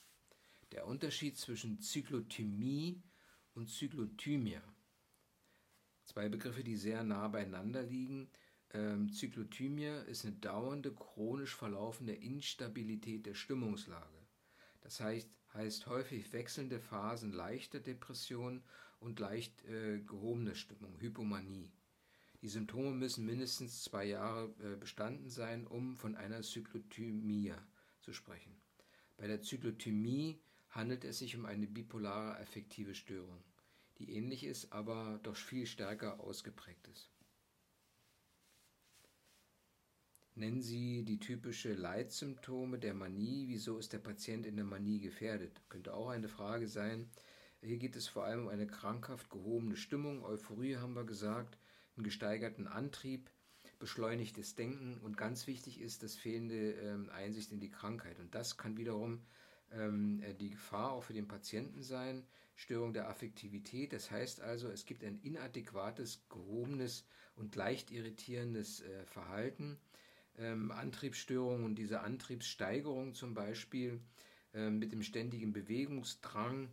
Der 0.71 0.87
Unterschied 0.87 1.37
zwischen 1.37 1.79
Zyklothymie 1.79 3.03
und 3.53 3.69
Zyklothymia. 3.69 4.63
Zwei 6.03 6.29
Begriffe, 6.29 6.63
die 6.63 6.75
sehr 6.75 7.03
nah 7.03 7.27
beieinander 7.27 7.83
liegen. 7.83 8.29
Ähm, 8.71 9.11
Zyklothymia 9.11 10.01
ist 10.03 10.25
eine 10.25 10.35
dauernde, 10.35 10.93
chronisch 10.93 11.55
verlaufende 11.55 12.13
Instabilität 12.13 13.25
der 13.25 13.35
Stimmungslage. 13.35 14.27
Das 14.81 14.99
heißt, 14.99 15.29
heißt 15.53 15.87
häufig 15.87 16.33
wechselnde 16.33 16.79
Phasen 16.79 17.31
leichter 17.31 17.79
Depression 17.79 18.63
und 18.99 19.19
leicht 19.19 19.63
äh, 19.65 19.99
gehobene 19.99 20.55
Stimmung, 20.55 20.99
Hypomanie. 20.99 21.71
Die 22.41 22.49
Symptome 22.49 22.91
müssen 22.91 23.25
mindestens 23.25 23.83
zwei 23.83 24.05
Jahre 24.05 24.53
äh, 24.59 24.75
bestanden 24.75 25.29
sein, 25.29 25.65
um 25.65 25.95
von 25.95 26.15
einer 26.15 26.41
Zyklothymia 26.41 27.57
zu 28.01 28.11
sprechen. 28.11 28.59
Bei 29.15 29.27
der 29.27 29.41
Zyklothymie 29.41 30.41
handelt 30.69 31.05
es 31.05 31.19
sich 31.19 31.37
um 31.37 31.45
eine 31.45 31.67
bipolare 31.67 32.37
affektive 32.39 32.95
Störung, 32.95 33.43
die 33.99 34.11
ähnlich 34.15 34.43
ist, 34.43 34.71
aber 34.71 35.19
doch 35.23 35.35
viel 35.35 35.65
stärker 35.65 36.19
ausgeprägt 36.19 36.87
ist. 36.87 37.09
Nennen 40.35 40.63
Sie 40.63 41.03
die 41.03 41.19
typische 41.19 41.73
Leitsymptome 41.73 42.79
der 42.79 42.95
Manie. 42.95 43.45
Wieso 43.47 43.77
ist 43.77 43.93
der 43.93 43.99
Patient 43.99 44.47
in 44.47 44.55
der 44.55 44.65
Manie 44.65 44.99
gefährdet? 44.99 45.61
Könnte 45.69 45.93
auch 45.93 46.09
eine 46.09 46.27
Frage 46.27 46.67
sein. 46.67 47.11
Hier 47.61 47.77
geht 47.77 47.95
es 47.95 48.07
vor 48.07 48.25
allem 48.25 48.41
um 48.41 48.47
eine 48.47 48.65
krankhaft 48.65 49.29
gehobene 49.29 49.75
Stimmung. 49.75 50.23
Euphorie 50.23 50.77
haben 50.77 50.95
wir 50.95 51.05
gesagt, 51.05 51.57
einen 51.95 52.03
gesteigerten 52.03 52.67
Antrieb, 52.67 53.29
beschleunigtes 53.77 54.55
Denken 54.55 54.97
und 55.03 55.17
ganz 55.17 55.45
wichtig 55.45 55.79
ist 55.79 56.03
das 56.03 56.15
fehlende 56.15 56.71
ähm, 56.71 57.09
Einsicht 57.11 57.51
in 57.51 57.59
die 57.59 57.69
Krankheit. 57.69 58.19
Und 58.19 58.33
das 58.33 58.57
kann 58.57 58.75
wiederum 58.75 59.21
ähm, 59.71 60.21
äh, 60.23 60.33
die 60.33 60.49
Gefahr 60.49 60.93
auch 60.93 61.03
für 61.03 61.13
den 61.13 61.27
Patienten 61.27 61.83
sein. 61.83 62.25
Störung 62.55 62.93
der 62.93 63.09
Affektivität. 63.09 63.93
Das 63.93 64.11
heißt 64.11 64.41
also, 64.41 64.69
es 64.69 64.85
gibt 64.85 65.03
ein 65.03 65.19
inadäquates, 65.21 66.23
gehobenes 66.29 67.05
und 67.35 67.55
leicht 67.55 67.91
irritierendes 67.91 68.81
äh, 68.81 69.05
Verhalten. 69.05 69.77
Ähm, 70.37 70.71
Antriebsstörungen 70.71 71.63
und 71.63 71.75
diese 71.75 72.01
Antriebssteigerung 72.01 73.13
zum 73.13 73.33
Beispiel 73.33 73.99
äh, 74.53 74.69
mit 74.69 74.91
dem 74.91 75.03
ständigen 75.03 75.53
Bewegungsdrang 75.53 76.69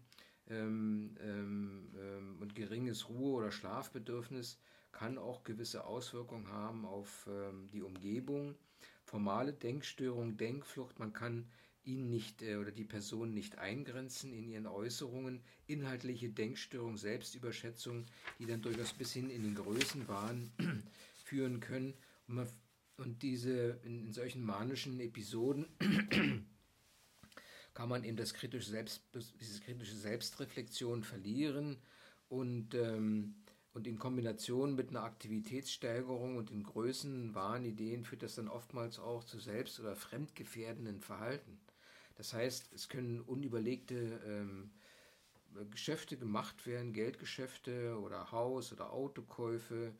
ähm, 0.49 1.15
ähm, 1.21 1.89
ähm, 1.99 2.37
und 2.41 2.55
geringes 2.55 3.09
Ruhe- 3.09 3.37
oder 3.39 3.53
Schlafbedürfnis 3.53 4.59
kann 4.93 5.19
auch 5.19 5.45
gewisse 5.45 5.85
Auswirkungen 5.85 6.49
haben 6.49 6.85
auf 6.85 7.29
ähm, 7.31 7.69
die 7.73 7.83
Umgebung. 7.83 8.57
Formale 9.05 9.53
Denkstörung, 9.53 10.37
Denkflucht, 10.37 10.99
man 10.99 11.13
kann 11.13 11.49
ihn 11.85 12.09
nicht 12.09 12.43
äh, 12.43 12.57
oder 12.57 12.71
die 12.71 12.85
Person 12.85 13.33
nicht 13.33 13.59
eingrenzen 13.59 14.33
in 14.33 14.49
ihren 14.49 14.67
Äußerungen, 14.67 15.43
inhaltliche 15.67 16.29
Denkstörung, 16.29 16.97
Selbstüberschätzung, 16.97 18.07
die 18.39 18.47
dann 18.47 18.63
durchaus 18.63 18.93
bis 18.93 19.13
hin 19.13 19.31
in 19.31 19.43
den 19.43 19.55
Größenwahn 19.55 20.51
führen 21.25 21.61
können. 21.61 21.95
Und, 22.29 22.35
man, 22.35 22.49
und 22.97 23.23
diese 23.23 23.81
in, 23.85 24.07
in, 24.07 24.13
solchen 24.13 24.43
manischen 24.43 25.01
Episoden 25.01 25.67
kann 27.75 27.89
man 27.89 28.05
eben 28.05 28.17
das 28.17 28.35
kritische 28.35 28.71
Selbst, 28.71 29.03
diese 29.41 29.61
kritische 29.61 29.97
Selbstreflexion 29.97 31.03
verlieren 31.03 31.79
und 32.29 32.75
ähm, 32.75 33.35
und 33.73 33.87
in 33.87 33.99
Kombination 33.99 34.75
mit 34.75 34.91
einer 34.91 35.05
Aktivitätssteigerung 35.05 36.37
und 36.37 36.51
den 36.51 36.65
Größenwahnideen 36.65 38.05
führt 38.05 38.23
das 38.23 38.35
dann 38.35 38.49
oftmals 38.49 38.99
auch 38.99 39.23
zu 39.23 39.39
selbst- 39.39 39.79
oder 39.79 39.95
fremdgefährdenden 39.95 41.01
Verhalten. 41.01 41.61
Das 42.21 42.35
heißt, 42.35 42.75
es 42.75 42.91
können 42.91 43.23
unüberlegte 43.23 44.21
ähm, 44.27 44.73
Geschäfte 45.71 46.19
gemacht 46.19 46.67
werden, 46.67 46.93
Geldgeschäfte 46.93 47.99
oder 47.99 48.31
Haus- 48.31 48.75
oder 48.75 48.93
Autokäufe 48.93 49.95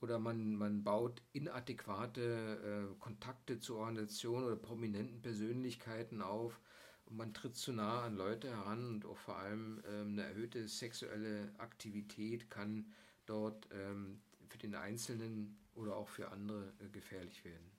oder 0.00 0.18
man, 0.18 0.54
man 0.56 0.82
baut 0.82 1.20
inadäquate 1.34 2.88
äh, 2.90 2.98
Kontakte 3.00 3.58
zu 3.60 3.76
Organisationen 3.76 4.46
oder 4.46 4.56
prominenten 4.56 5.20
Persönlichkeiten 5.20 6.22
auf 6.22 6.58
und 7.04 7.18
man 7.18 7.34
tritt 7.34 7.54
zu 7.54 7.74
nah 7.74 8.04
an 8.04 8.16
Leute 8.16 8.48
heran 8.48 8.86
und 8.88 9.04
auch 9.04 9.18
vor 9.18 9.36
allem 9.36 9.82
ähm, 9.86 10.12
eine 10.12 10.22
erhöhte 10.22 10.68
sexuelle 10.68 11.52
Aktivität 11.58 12.48
kann 12.48 12.94
dort 13.26 13.68
ähm, 13.72 14.22
für 14.48 14.56
den 14.56 14.74
Einzelnen 14.74 15.58
oder 15.74 15.96
auch 15.96 16.08
für 16.08 16.30
andere 16.30 16.72
äh, 16.80 16.88
gefährlich 16.88 17.44
werden. 17.44 17.70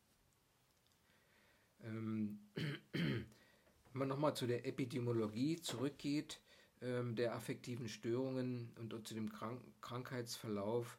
Ähm, 1.84 2.39
wenn 3.91 3.99
man 3.99 4.08
nochmal 4.08 4.36
zu 4.36 4.47
der 4.47 4.65
Epidemiologie 4.65 5.62
zurückgeht, 5.62 6.41
ähm, 6.82 7.15
der 7.15 7.36
affektiven 7.36 7.89
Störungen 7.89 8.71
und, 8.80 8.93
und 8.93 9.08
zu 9.08 9.13
dem 9.13 9.32
Krank 9.32 9.62
Krankheitsverlauf, 9.82 10.97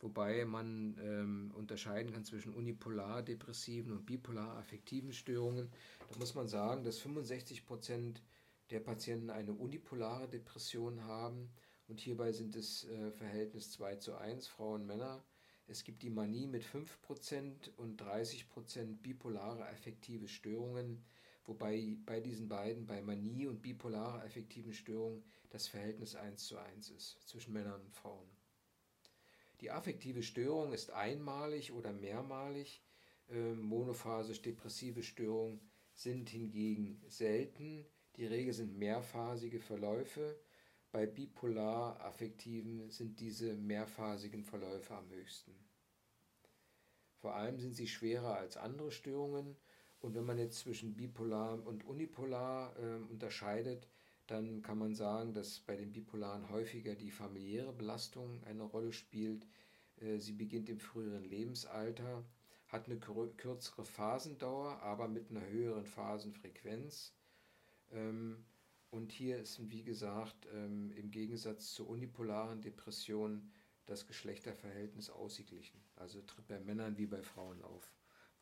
wobei 0.00 0.44
man 0.44 0.98
ähm, 1.00 1.52
unterscheiden 1.54 2.12
kann 2.12 2.24
zwischen 2.24 2.52
unipolar 2.52 3.22
depressiven 3.22 3.92
und 3.92 4.04
bipolar 4.04 4.56
affektiven 4.56 5.12
Störungen, 5.12 5.70
da 6.10 6.18
muss 6.18 6.34
man 6.34 6.48
sagen, 6.48 6.84
dass 6.84 6.98
65 6.98 7.64
Prozent 7.64 8.22
der 8.70 8.80
Patienten 8.80 9.30
eine 9.30 9.52
unipolare 9.52 10.28
Depression 10.28 11.04
haben 11.04 11.50
und 11.88 12.00
hierbei 12.00 12.32
sind 12.32 12.56
es 12.56 12.84
äh, 12.88 13.10
Verhältnis 13.12 13.70
2 13.72 13.96
zu 13.96 14.16
1, 14.16 14.48
Frauen, 14.48 14.86
Männer. 14.86 15.24
Es 15.66 15.84
gibt 15.84 16.02
die 16.02 16.10
Manie 16.10 16.46
mit 16.46 16.64
5% 16.64 17.70
und 17.76 18.02
30% 18.02 18.96
bipolare 19.02 19.66
affektive 19.66 20.26
Störungen, 20.26 21.04
wobei 21.44 21.96
bei 22.04 22.20
diesen 22.20 22.48
beiden, 22.48 22.86
bei 22.86 23.00
Manie 23.00 23.46
und 23.46 23.62
bipolare 23.62 24.22
affektiven 24.22 24.72
Störungen, 24.72 25.24
das 25.50 25.68
Verhältnis 25.68 26.14
1 26.14 26.46
zu 26.46 26.58
1 26.58 26.90
ist 26.90 27.28
zwischen 27.28 27.52
Männern 27.52 27.80
und 27.80 27.94
Frauen. 27.94 28.28
Die 29.60 29.70
affektive 29.70 30.22
Störung 30.22 30.72
ist 30.72 30.90
einmalig 30.90 31.72
oder 31.72 31.92
mehrmalig. 31.92 32.82
Äh, 33.28 33.52
monophasisch-depressive 33.54 35.02
Störungen 35.02 35.60
sind 35.94 36.30
hingegen 36.30 37.02
selten. 37.08 37.86
Die 38.16 38.26
Regel 38.26 38.52
sind 38.52 38.76
mehrphasige 38.76 39.60
Verläufe 39.60 40.36
bei 40.92 41.06
bipolar-affektiven 41.06 42.90
sind 42.90 43.18
diese 43.18 43.54
mehrphasigen 43.54 44.44
Verläufe 44.44 44.94
am 44.94 45.08
höchsten. 45.08 45.54
Vor 47.16 47.34
allem 47.34 47.58
sind 47.58 47.72
sie 47.72 47.88
schwerer 47.88 48.36
als 48.36 48.58
andere 48.58 48.92
Störungen 48.92 49.56
und 50.02 50.14
wenn 50.14 50.26
man 50.26 50.36
jetzt 50.36 50.58
zwischen 50.58 50.94
bipolar 50.94 51.64
und 51.64 51.84
unipolar 51.84 52.76
äh, 52.76 52.96
unterscheidet, 53.10 53.88
dann 54.26 54.62
kann 54.62 54.78
man 54.78 54.94
sagen, 54.94 55.32
dass 55.32 55.60
bei 55.60 55.76
den 55.76 55.92
Bipolaren 55.92 56.50
häufiger 56.50 56.94
die 56.94 57.10
familiäre 57.10 57.72
Belastung 57.72 58.42
eine 58.44 58.64
Rolle 58.64 58.92
spielt. 58.92 59.46
Äh, 59.96 60.18
sie 60.18 60.32
beginnt 60.32 60.68
im 60.68 60.80
früheren 60.80 61.24
Lebensalter, 61.24 62.24
hat 62.66 62.86
eine 62.86 62.98
kürzere 62.98 63.84
Phasendauer, 63.84 64.80
aber 64.82 65.06
mit 65.06 65.30
einer 65.30 65.46
höheren 65.46 65.86
Phasenfrequenz. 65.86 67.14
Ähm, 67.92 68.44
und 68.90 69.12
hier 69.12 69.38
ist, 69.38 69.70
wie 69.70 69.84
gesagt, 69.84 70.48
ähm, 70.52 70.90
im 70.92 71.10
Gegensatz 71.10 71.72
zur 71.74 71.88
unipolaren 71.88 72.60
Depression 72.60 73.50
das 73.86 74.06
Geschlechterverhältnis 74.06 75.10
ausgeglichen. 75.10 75.80
Also 75.96 76.22
tritt 76.22 76.48
bei 76.48 76.58
Männern 76.58 76.98
wie 76.98 77.06
bei 77.06 77.22
Frauen 77.22 77.62
auf. 77.62 77.90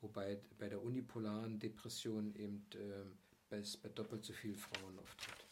Wobei 0.00 0.40
bei 0.58 0.68
der 0.68 0.82
unipolaren 0.82 1.58
Depression 1.58 2.34
eben 2.34 2.66
äh, 2.74 3.04
bei, 3.48 3.62
bei 3.82 3.88
doppelt 3.90 4.24
so 4.24 4.32
viel 4.32 4.54
Frauen 4.54 4.98
auftritt. 4.98 5.44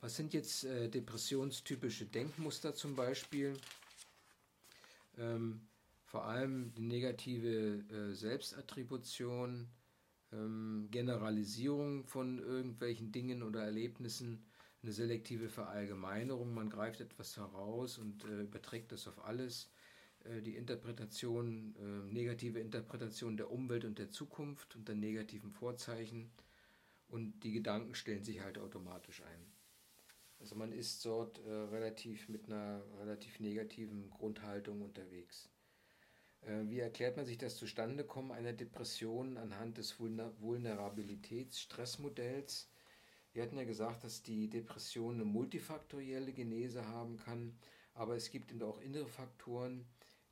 Was 0.00 0.14
sind 0.14 0.32
jetzt 0.32 0.64
äh, 0.64 0.88
depressionstypische 0.88 2.06
Denkmuster 2.06 2.74
zum 2.74 2.94
Beispiel? 2.94 3.54
Ähm, 5.18 5.60
vor 6.04 6.24
allem 6.24 6.72
die 6.74 6.82
negative 6.82 7.84
äh, 7.90 8.14
Selbstattribution, 8.14 9.68
ähm, 10.32 10.88
Generalisierung 10.90 12.06
von 12.06 12.38
irgendwelchen 12.38 13.10
Dingen 13.10 13.42
oder 13.42 13.64
Erlebnissen, 13.64 14.44
eine 14.82 14.92
selektive 14.92 15.48
Verallgemeinerung, 15.48 16.54
man 16.54 16.70
greift 16.70 17.00
etwas 17.00 17.36
heraus 17.36 17.98
und 17.98 18.24
äh, 18.24 18.42
überträgt 18.42 18.92
das 18.92 19.08
auf 19.08 19.24
alles, 19.24 19.68
die 20.24 20.56
Interpretation, 20.56 21.74
äh, 21.76 22.12
negative 22.12 22.60
Interpretation 22.60 23.36
der 23.36 23.50
Umwelt 23.50 23.84
und 23.84 23.98
der 23.98 24.10
Zukunft 24.10 24.76
unter 24.76 24.94
negativen 24.94 25.52
Vorzeichen 25.52 26.30
und 27.08 27.40
die 27.44 27.52
Gedanken 27.52 27.94
stellen 27.94 28.24
sich 28.24 28.40
halt 28.40 28.58
automatisch 28.58 29.22
ein. 29.22 29.46
Also 30.40 30.54
man 30.54 30.72
ist 30.72 31.04
dort 31.04 31.44
äh, 31.44 31.50
relativ 31.50 32.28
mit 32.28 32.46
einer 32.46 32.80
relativ 33.00 33.40
negativen 33.40 34.08
Grundhaltung 34.10 34.82
unterwegs. 34.82 35.48
Äh, 36.42 36.68
wie 36.68 36.78
erklärt 36.78 37.16
man 37.16 37.26
sich 37.26 37.38
das 37.38 37.56
Zustandekommen 37.56 38.30
einer 38.32 38.52
Depression 38.52 39.36
anhand 39.36 39.78
des 39.78 39.98
Vulnerabilitäts-Stressmodells? 39.98 42.68
Wir 43.32 43.42
hatten 43.42 43.56
ja 43.56 43.64
gesagt, 43.64 44.04
dass 44.04 44.22
die 44.22 44.48
Depression 44.48 45.14
eine 45.14 45.24
multifaktorielle 45.24 46.32
Genese 46.32 46.86
haben 46.86 47.16
kann, 47.16 47.58
aber 47.94 48.14
es 48.16 48.30
gibt 48.30 48.52
eben 48.52 48.62
auch 48.62 48.80
innere 48.80 49.08
Faktoren, 49.08 49.88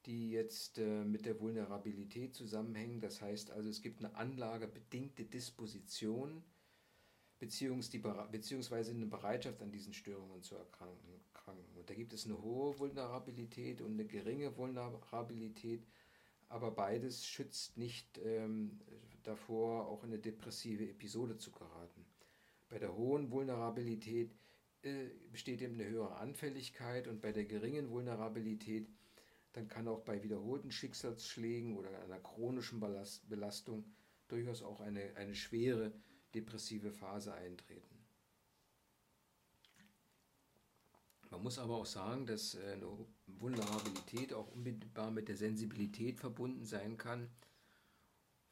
die 0.06 0.30
jetzt 0.30 0.78
äh, 0.78 1.04
mit 1.04 1.26
der 1.26 1.40
Vulnerabilität 1.40 2.34
zusammenhängen. 2.34 3.00
Das 3.00 3.20
heißt 3.20 3.50
also, 3.50 3.68
es 3.68 3.82
gibt 3.82 4.04
eine 4.04 4.14
anlagebedingte 4.14 5.24
Disposition 5.24 6.42
beziehungsweise 7.38 8.92
eine 8.92 9.06
Bereitschaft 9.06 9.60
an 9.60 9.70
diesen 9.70 9.92
Störungen 9.92 10.42
zu 10.42 10.54
erkranken. 10.54 11.20
Und 11.76 11.90
da 11.90 11.94
gibt 11.94 12.12
es 12.12 12.24
eine 12.24 12.42
hohe 12.42 12.78
Vulnerabilität 12.78 13.80
und 13.80 13.92
eine 13.92 14.04
geringe 14.04 14.56
Vulnerabilität, 14.56 15.86
aber 16.48 16.70
beides 16.70 17.26
schützt 17.26 17.76
nicht 17.76 18.18
ähm, 18.24 18.80
davor, 19.22 19.86
auch 19.86 20.02
in 20.02 20.10
eine 20.10 20.18
depressive 20.18 20.88
Episode 20.88 21.36
zu 21.36 21.52
geraten. 21.52 22.04
Bei 22.68 22.78
der 22.78 22.96
hohen 22.96 23.30
Vulnerabilität 23.30 24.32
äh, 24.82 25.08
besteht 25.30 25.62
eben 25.62 25.74
eine 25.74 25.88
höhere 25.88 26.16
Anfälligkeit 26.16 27.06
und 27.06 27.20
bei 27.20 27.32
der 27.32 27.44
geringen 27.44 27.90
Vulnerabilität 27.90 28.88
dann 29.56 29.68
kann 29.68 29.88
auch 29.88 30.02
bei 30.02 30.22
wiederholten 30.22 30.70
Schicksalsschlägen 30.70 31.78
oder 31.78 31.88
einer 32.02 32.18
chronischen 32.18 32.78
Belastung 32.78 33.90
durchaus 34.28 34.62
auch 34.62 34.82
eine, 34.82 35.16
eine 35.16 35.34
schwere 35.34 35.94
depressive 36.34 36.92
Phase 36.92 37.32
eintreten. 37.32 38.04
Man 41.30 41.42
muss 41.42 41.58
aber 41.58 41.76
auch 41.76 41.86
sagen, 41.86 42.26
dass 42.26 42.54
äh, 42.54 42.74
eine 42.74 42.86
Vulnerabilität 43.26 44.34
auch 44.34 44.52
unmittelbar 44.52 45.10
mit 45.10 45.28
der 45.28 45.38
Sensibilität 45.38 46.18
verbunden 46.18 46.66
sein 46.66 46.98
kann, 46.98 47.30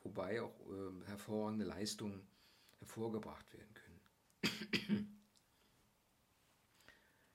wobei 0.00 0.40
auch 0.40 0.58
äh, 0.70 1.04
hervorragende 1.06 1.66
Leistungen 1.66 2.26
hervorgebracht 2.78 3.52
werden 3.52 3.74
können. 3.74 5.20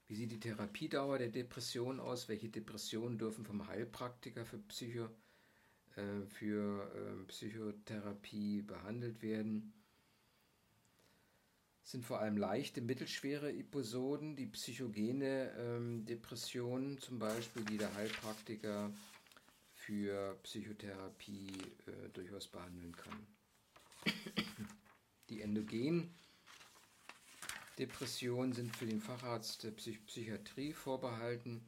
Wie 0.09 0.15
sieht 0.15 0.31
die 0.31 0.39
Therapiedauer 0.39 1.19
der 1.19 1.29
Depression 1.29 1.99
aus? 1.99 2.27
Welche 2.27 2.49
Depressionen 2.49 3.19
dürfen 3.19 3.45
vom 3.45 3.67
Heilpraktiker 3.67 4.43
für, 4.43 4.57
Psycho, 4.57 5.07
äh, 5.95 6.25
für 6.25 6.91
äh, 6.95 7.25
Psychotherapie 7.27 8.63
behandelt 8.63 9.21
werden? 9.21 9.71
Sind 11.83 12.03
vor 12.03 12.21
allem 12.21 12.37
leichte, 12.37 12.81
mittelschwere 12.81 13.53
Episoden, 13.53 14.35
die 14.35 14.47
psychogene 14.47 15.51
ähm, 15.55 16.05
Depression 16.05 16.97
zum 16.97 17.19
Beispiel, 17.19 17.63
die 17.65 17.77
der 17.77 17.93
Heilpraktiker 17.93 18.91
für 19.75 20.39
Psychotherapie 20.41 21.51
äh, 21.85 22.09
durchaus 22.13 22.47
behandeln 22.47 22.95
kann. 22.95 23.27
Die 25.29 25.41
endogenen 25.41 26.15
Depressionen 27.79 28.51
sind 28.51 28.75
für 28.75 28.85
den 28.85 28.99
Facharzt 28.99 29.63
der 29.63 29.71
Psych 29.71 30.05
Psychiatrie 30.05 30.73
vorbehalten 30.73 31.61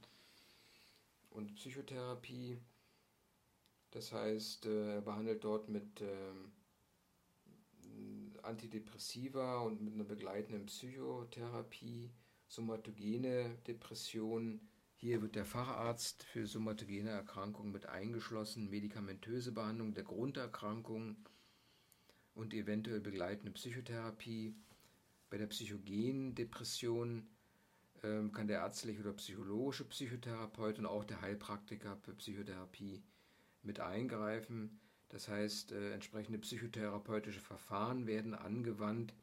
und 1.30 1.56
Psychotherapie. 1.56 2.58
Das 3.92 4.12
heißt, 4.12 4.66
äh, 4.66 4.96
er 4.96 5.02
behandelt 5.02 5.46
dort 5.46 5.70
mit 5.70 6.02
ähm, 6.02 6.52
Antidepressiva 8.44 9.60
und 9.62 9.82
mit 9.82 9.94
einer 9.94 10.04
begleitenden 10.04 10.66
Psychotherapie 10.66 12.12
somatogene 12.50 13.58
Depressionen. 13.66 14.68
Hier 14.98 15.22
wird 15.22 15.36
der 15.36 15.46
Facharzt 15.46 16.24
für 16.24 16.46
somatogene 16.46 17.10
Erkrankungen 17.10 17.72
mit 17.72 17.86
eingeschlossen, 17.86 18.70
medikamentöse 18.70 19.54
Behandlung 19.54 19.94
der 19.94 20.04
Grunderkrankung 20.04 21.16
und 22.34 22.54
eventuell 22.54 23.00
begleitende 23.00 23.52
Psychotherapie. 23.52 24.54
Bei 25.32 25.38
der 25.38 25.48
psychogenen 25.48 26.36
Depression 26.36 27.26
ähm, 28.04 28.34
kann 28.34 28.48
der 28.48 28.60
ärztliche 28.60 29.00
oder 29.00 29.14
psychologische 29.14 29.86
Psychotherapeut 29.86 30.78
und 30.78 30.86
auch 30.86 31.06
der 31.06 31.22
Heilpraktiker 31.22 31.96
für 31.96 32.14
Psychotherapie 32.14 33.02
mit 33.64 33.80
eingreifen. 33.80 34.78
Das 35.08 35.30
heißt, 35.30 35.72
äh, 35.72 35.94
entsprechende 35.94 36.38
psychotherapeutische 36.38 37.40
Verfahren 37.40 38.08
werden 38.08 38.34
angewandt 38.34 39.14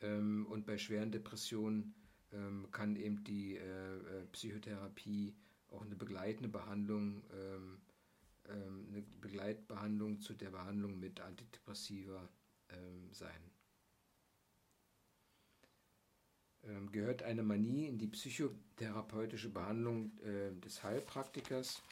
ähm, 0.00 0.46
und 0.46 0.64
bei 0.64 0.78
schweren 0.78 1.10
Depressionen 1.10 1.92
ähm, 2.32 2.68
kann 2.70 2.94
eben 2.94 3.24
die 3.24 3.56
äh, 3.56 3.62
äh 3.62 4.26
Psychotherapie 4.30 5.34
auch 5.70 5.82
eine 5.82 5.96
begleitende 5.96 6.48
Behandlung, 6.48 7.24
ähm, 7.32 7.78
ähm, 8.48 8.86
eine 8.90 9.02
Begleitbehandlung 9.02 10.20
zu 10.20 10.34
der 10.34 10.50
Behandlung 10.50 11.00
mit 11.00 11.20
Antidepressiva 11.20 12.28
ähm, 12.70 13.12
sein. 13.12 13.32
Ähm, 13.32 13.56
gehört 16.90 17.22
eine 17.22 17.42
Manie 17.42 17.86
in 17.86 17.98
die 17.98 18.08
psychotherapeutische 18.08 19.50
Behandlung 19.50 20.12
äh, 20.20 20.52
des 20.60 20.82
Heilpraktikers. 20.82 21.82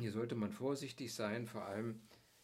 Hier 0.00 0.12
sollte 0.12 0.34
man 0.34 0.50
vorsichtig 0.50 1.14
sein, 1.14 1.46
vor 1.46 1.64
allem 1.64 2.00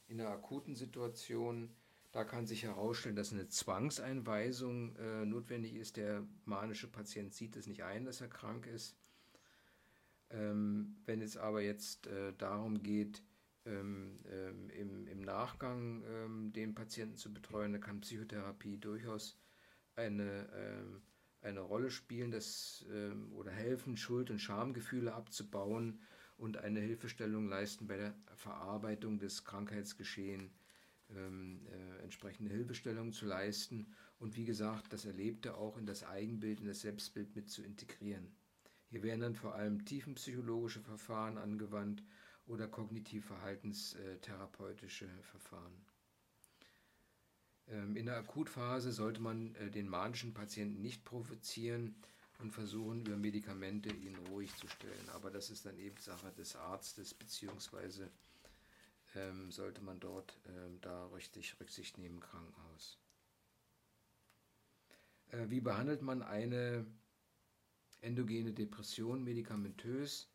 in 0.09 0.21
einer 0.21 0.31
akuten 0.31 0.75
Situation. 0.75 1.71
Da 2.13 2.25
kann 2.25 2.47
sich 2.47 2.63
herausstellen, 2.63 3.17
dass 3.17 3.33
eine 3.33 3.49
Zwangseinweisung 3.49 4.97
äh, 4.97 5.25
notwendig 5.25 5.75
ist. 5.75 5.97
Der 5.97 6.27
manische 6.45 6.89
Patient 6.89 7.35
sieht 7.35 7.57
es 7.57 7.67
nicht 7.67 7.83
ein, 7.83 8.05
dass 8.05 8.21
er 8.21 8.29
krank 8.29 8.67
ist. 8.67 8.97
Ähm, 10.31 10.97
wenn 11.07 11.21
es 11.21 11.37
aber 11.37 11.63
jetzt 11.63 12.07
äh, 12.07 12.33
darum 12.37 12.83
geht, 12.83 13.23
ähm, 13.67 14.19
ähm, 14.31 14.71
im, 14.71 15.07
im, 15.07 15.21
Nachgang 15.21 16.03
ähm, 16.07 16.53
den 16.53 16.75
Patienten 16.75 17.17
zu 17.17 17.33
betreuen, 17.33 17.73
dann 17.73 17.81
kann 17.81 18.01
Psychotherapie 18.01 18.79
durchaus 18.79 19.39
eine 19.95 20.49
ähm, 20.55 21.03
eine 21.43 21.61
Rolle 21.61 21.91
spielen 21.91 22.31
das, 22.31 22.87
ähm, 22.93 23.33
oder 23.33 23.51
helfen, 23.51 23.97
Schuld- 23.97 24.31
und 24.31 24.41
Schamgefühle 24.41 25.15
abzubauen 25.15 26.01
und 26.37 26.57
eine 26.57 26.81
Hilfestellung 26.81 27.49
leisten 27.49 27.87
bei 27.87 27.97
der 27.97 28.15
Verarbeitung 28.35 29.19
des 29.19 29.45
Krankheitsgeschehens, 29.45 30.51
ähm, 31.11 31.67
äh, 31.67 32.03
entsprechende 32.03 32.51
Hilfestellung 32.51 33.13
zu 33.13 33.27
leisten 33.27 33.87
und 34.19 34.37
wie 34.37 34.45
gesagt, 34.45 34.93
das 34.93 35.05
Erlebte 35.05 35.57
auch 35.57 35.77
in 35.77 35.87
das 35.87 36.05
Eigenbild, 36.05 36.61
in 36.61 36.67
das 36.67 36.81
Selbstbild 36.81 37.37
mit 37.37 37.49
zu 37.49 37.63
integrieren. 37.63 38.33
Hier 38.91 39.03
werden 39.03 39.21
dann 39.21 39.35
vor 39.35 39.55
allem 39.55 39.85
tiefenpsychologische 39.85 40.81
Verfahren 40.81 41.37
angewandt 41.39 42.03
oder 42.47 42.69
kognitiv-verhaltenstherapeutische 42.69 45.09
Verfahren. 45.23 45.88
Ähm, 47.71 47.97
in 47.97 48.07
der 48.07 48.17
Akutphase 48.17 48.93
sollte 48.93 49.21
man 49.21 49.55
äh, 49.57 49.71
den 49.71 49.89
manischen 49.89 50.35
Patienten 50.35 50.81
nicht 50.81 51.05
provozieren 51.05 51.95
und 52.39 52.53
versuchen, 52.53 53.05
über 53.05 53.17
Medikamente 53.17 53.91
ihn 53.91 54.17
ruhig 54.31 54.55
zu 54.57 54.69
stellen. 54.69 55.09
Aber 55.13 55.31
das 55.31 55.51
ist 55.51 55.67
dann 55.67 55.79
eben 55.79 55.97
Sache 55.99 56.33
des 56.33 56.57
Arztes, 56.57 57.15
beziehungsweise 57.15 58.11
ähm, 59.15 59.51
sollte 59.51 59.83
man 59.83 60.01
dort 60.01 60.39
ähm, 60.47 60.81
da 60.81 61.07
richtig 61.09 61.59
Rücksicht 61.61 61.99
nehmen 61.99 62.21
Krankenhaus. 62.21 62.99
Äh, 65.31 65.51
wie 65.51 65.61
behandelt 65.61 66.03
man 66.03 66.23
eine 66.23 66.87
endogene 68.01 68.53
Depression 68.53 69.25
medikamentös? 69.25 70.29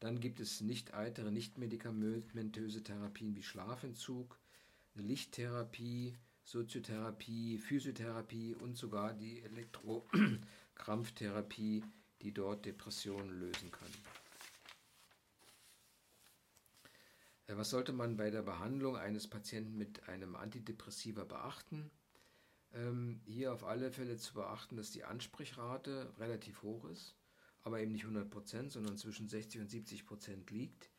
Dann 0.00 0.20
gibt 0.20 0.40
es 0.40 0.60
nicht 0.60 0.92
weitere 0.92 1.30
nicht 1.30 1.56
medikamentöse 1.56 2.82
Therapien 2.82 3.34
wie 3.34 3.42
Schlafentzug, 3.42 4.38
Lichttherapie, 4.94 6.16
Soziotherapie, 6.42 7.58
Physiotherapie 7.58 8.54
und 8.54 8.76
sogar 8.76 9.14
die 9.14 9.42
Elektro 9.42 10.06
Krampftherapie, 10.74 11.82
die 12.22 12.32
dort 12.32 12.66
Depressionen 12.66 13.40
lösen 13.40 13.70
kann. 13.70 13.88
Äh, 13.88 14.26
was 17.54 17.70
sollte 17.70 17.92
man 17.92 18.16
bei 18.16 18.30
der 18.30 18.42
Behandlung 18.42 18.96
eines 18.96 19.28
Patienten 19.28 19.76
mit 19.76 20.08
einem 20.08 20.34
Antidepressiva 20.34 21.24
beachten? 21.24 21.90
Ähm, 22.72 23.20
hier 23.24 23.52
auf 23.52 23.64
alle 23.64 23.92
Fälle 23.92 24.16
zu 24.16 24.34
beachten, 24.34 24.76
dass 24.76 24.90
die 24.90 25.04
Ansprechrate 25.04 26.12
relativ 26.18 26.62
hoch 26.62 26.84
ist, 26.86 27.14
aber 27.62 27.80
eben 27.80 27.92
nicht 27.92 28.04
100%, 28.04 28.70
sondern 28.70 28.96
zwischen 28.96 29.28
60 29.28 29.60
und 29.60 29.70
70% 29.70 30.50
liegt 30.50 30.90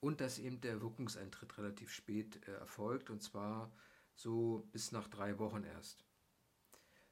und 0.00 0.20
dass 0.20 0.40
eben 0.40 0.60
der 0.60 0.80
Wirkungseintritt 0.82 1.56
relativ 1.58 1.90
spät 1.92 2.46
äh, 2.48 2.52
erfolgt 2.52 3.08
und 3.08 3.22
zwar 3.22 3.72
so 4.14 4.68
bis 4.72 4.90
nach 4.90 5.08
drei 5.08 5.38
Wochen 5.38 5.62
erst. 5.62 6.04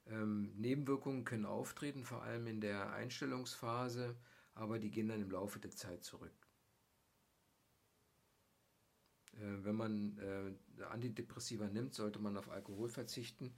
Ähm, 0.07 0.53
Nebenwirkungen 0.57 1.25
können 1.25 1.47
auftreten, 1.47 2.05
vor 2.05 2.23
allem 2.23 2.49
in 2.49 2.61
der 2.61 2.93
Einstellungsphase, 2.93 4.17
aber 4.55 4.81
die 4.81 4.91
gehen 4.91 5.09
dann 5.09 5.23
im 5.23 5.31
Laufe 5.31 5.61
der 5.61 5.71
Zeit 5.71 6.03
zurück. 6.03 6.50
Äh, 9.35 9.65
wenn 9.65 9.77
man 9.77 10.19
äh, 10.19 10.85
Antidepressiva 10.85 11.69
nimmt, 11.69 11.95
sollte 11.95 12.19
man 12.19 12.37
auf 12.37 12.51
Alkohol 12.51 12.89
verzichten, 12.89 13.55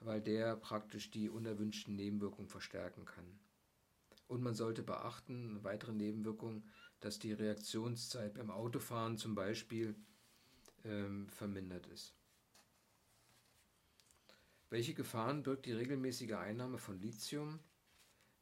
weil 0.00 0.20
der 0.20 0.56
praktisch 0.56 1.10
die 1.10 1.28
unerwünschten 1.28 1.96
Nebenwirkungen 1.96 2.48
verstärken 2.48 3.04
kann. 3.04 3.38
Und 4.26 4.42
man 4.42 4.54
sollte 4.54 4.82
beachten, 4.82 5.62
weitere 5.64 5.92
Nebenwirkungen, 5.92 6.68
dass 7.00 7.18
die 7.18 7.32
Reaktionszeit 7.32 8.34
beim 8.34 8.50
Autofahren 8.50 9.16
zum 9.16 9.34
Beispiel 9.34 9.94
ähm, 10.84 11.28
vermindert 11.28 11.86
ist. 11.86 12.14
Welche 14.70 14.92
Gefahren 14.92 15.42
birgt 15.42 15.64
die 15.64 15.72
regelmäßige 15.72 16.32
Einnahme 16.32 16.76
von 16.76 17.00
Lithium? 17.00 17.58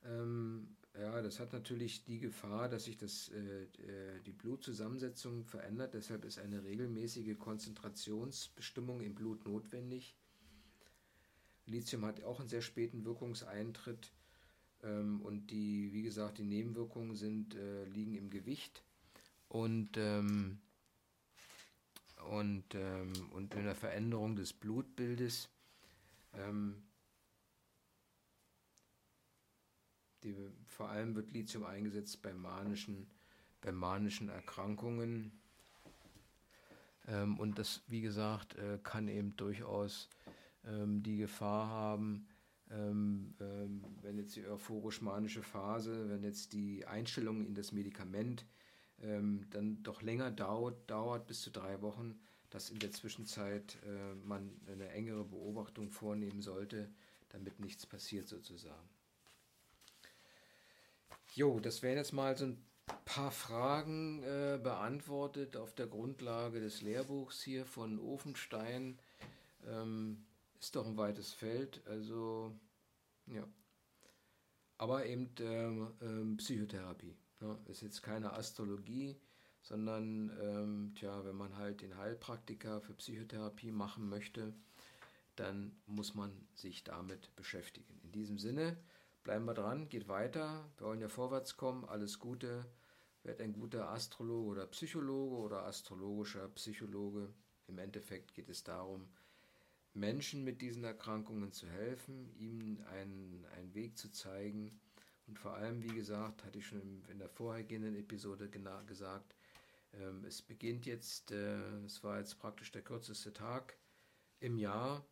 Ähm, 0.02 0.76
ja, 1.00 1.20
das 1.22 1.40
hat 1.40 1.52
natürlich 1.52 2.04
die 2.04 2.18
Gefahr, 2.18 2.68
dass 2.68 2.84
sich 2.84 2.96
das, 2.96 3.30
äh, 3.30 3.64
äh, 3.64 4.20
die 4.24 4.32
Blutzusammensetzung 4.32 5.44
verändert. 5.44 5.94
Deshalb 5.94 6.24
ist 6.24 6.38
eine 6.38 6.64
regelmäßige 6.64 7.38
Konzentrationsbestimmung 7.38 9.00
im 9.00 9.14
Blut 9.14 9.44
notwendig. 9.44 10.14
Lithium 11.66 12.04
hat 12.04 12.22
auch 12.24 12.40
einen 12.40 12.48
sehr 12.48 12.62
späten 12.62 13.04
Wirkungseintritt 13.04 14.12
ähm, 14.82 15.20
und 15.22 15.50
die, 15.50 15.92
wie 15.92 16.02
gesagt, 16.02 16.38
die 16.38 16.44
Nebenwirkungen 16.44 17.14
sind, 17.14 17.54
äh, 17.54 17.84
liegen 17.86 18.14
im 18.14 18.30
Gewicht 18.30 18.82
und, 19.48 19.90
ähm, 19.96 20.58
und, 22.30 22.74
ähm, 22.74 23.12
und 23.32 23.54
in 23.54 23.64
der 23.64 23.74
Veränderung 23.74 24.36
des 24.36 24.52
Blutbildes. 24.52 25.48
Ähm, 26.34 26.82
die, 30.22 30.36
vor 30.66 30.88
allem 30.88 31.14
wird 31.14 31.32
Lithium 31.32 31.64
eingesetzt 31.64 32.22
bei 32.22 32.32
manischen, 32.32 33.06
bei 33.60 33.72
manischen 33.72 34.28
Erkrankungen. 34.28 35.32
Ähm, 37.06 37.38
und 37.38 37.58
das, 37.58 37.82
wie 37.86 38.00
gesagt, 38.00 38.56
äh, 38.56 38.78
kann 38.82 39.08
eben 39.08 39.36
durchaus 39.36 40.08
ähm, 40.64 41.02
die 41.02 41.18
Gefahr 41.18 41.68
haben, 41.68 42.26
ähm, 42.70 43.34
ähm 43.40 43.84
wenn 44.02 44.18
jetzt 44.18 44.36
die 44.36 44.46
euphorisch-manische 44.46 45.42
Phase, 45.42 46.08
wenn 46.08 46.22
jetzt 46.22 46.52
die 46.52 46.86
Einstellung 46.86 47.44
in 47.44 47.54
das 47.54 47.72
Medikament 47.72 48.46
ähm, 49.02 49.46
dann 49.50 49.82
doch 49.82 50.02
länger 50.02 50.30
dauert, 50.30 50.90
dauert, 50.90 51.26
bis 51.26 51.42
zu 51.42 51.50
drei 51.50 51.80
Wochen, 51.82 52.18
dass 52.50 52.70
in 52.70 52.78
der 52.78 52.92
Zwischenzeit 52.92 53.76
äh, 53.84 54.14
man 54.24 54.50
eine 54.66 54.88
engere 54.90 55.24
Beobachtung 55.24 55.90
vornehmen 55.90 56.40
sollte, 56.40 56.88
damit 57.28 57.60
nichts 57.60 57.86
passiert 57.86 58.28
sozusagen. 58.28 58.88
Jo, 61.36 61.60
das 61.60 61.82
wären 61.82 61.98
jetzt 61.98 62.14
mal 62.14 62.34
so 62.34 62.46
ein 62.46 62.56
paar 63.04 63.30
Fragen 63.30 64.22
äh, 64.22 64.58
beantwortet 64.58 65.54
auf 65.58 65.74
der 65.74 65.86
Grundlage 65.86 66.60
des 66.60 66.80
Lehrbuchs 66.80 67.42
hier 67.42 67.66
von 67.66 67.98
Ofenstein. 67.98 68.98
Ähm, 69.66 70.24
ist 70.58 70.74
doch 70.74 70.86
ein 70.86 70.96
weites 70.96 71.34
Feld, 71.34 71.82
also 71.86 72.58
ja. 73.26 73.46
Aber 74.78 75.04
eben 75.04 75.28
ähm, 75.40 75.92
ähm, 76.00 76.36
Psychotherapie. 76.38 77.14
Ne? 77.40 77.58
Ist 77.66 77.82
jetzt 77.82 78.02
keine 78.02 78.32
Astrologie, 78.32 79.20
sondern 79.60 80.30
ähm, 80.40 80.94
tja, 80.98 81.22
wenn 81.22 81.36
man 81.36 81.54
halt 81.58 81.82
den 81.82 81.98
Heilpraktiker 81.98 82.80
für 82.80 82.94
Psychotherapie 82.94 83.72
machen 83.72 84.08
möchte, 84.08 84.54
dann 85.34 85.76
muss 85.84 86.14
man 86.14 86.32
sich 86.54 86.82
damit 86.82 87.36
beschäftigen. 87.36 88.00
In 88.04 88.12
diesem 88.12 88.38
Sinne, 88.38 88.78
bleiben 89.26 89.44
wir 89.44 89.54
dran, 89.54 89.88
geht 89.88 90.06
weiter, 90.06 90.70
wir 90.78 90.86
wollen 90.86 91.00
ja 91.00 91.08
vorwärts 91.08 91.56
kommen, 91.56 91.84
alles 91.84 92.20
Gute, 92.20 92.64
werd 93.24 93.40
ein 93.40 93.52
guter 93.52 93.88
Astrologe 93.88 94.48
oder 94.50 94.66
Psychologe 94.68 95.34
oder 95.34 95.64
astrologischer 95.64 96.48
Psychologe. 96.50 97.34
Im 97.66 97.78
Endeffekt 97.78 98.34
geht 98.34 98.48
es 98.48 98.62
darum, 98.62 99.08
Menschen 99.94 100.44
mit 100.44 100.62
diesen 100.62 100.84
Erkrankungen 100.84 101.50
zu 101.50 101.66
helfen, 101.66 102.32
ihnen 102.38 102.80
einen, 102.84 103.44
einen 103.56 103.74
Weg 103.74 103.98
zu 103.98 104.12
zeigen. 104.12 104.78
Und 105.26 105.40
vor 105.40 105.54
allem, 105.54 105.82
wie 105.82 105.96
gesagt, 105.96 106.44
hatte 106.44 106.60
ich 106.60 106.66
schon 106.68 107.04
in 107.10 107.18
der 107.18 107.28
vorhergehenden 107.28 107.96
Episode 107.96 108.48
gesagt, 108.86 109.34
ähm, 109.94 110.24
es 110.24 110.40
beginnt 110.40 110.86
jetzt, 110.86 111.32
äh, 111.32 111.80
es 111.84 112.04
war 112.04 112.20
jetzt 112.20 112.38
praktisch 112.38 112.70
der 112.70 112.82
kürzeste 112.82 113.32
Tag 113.32 113.76
im 114.38 114.56
Jahr, 114.56 115.04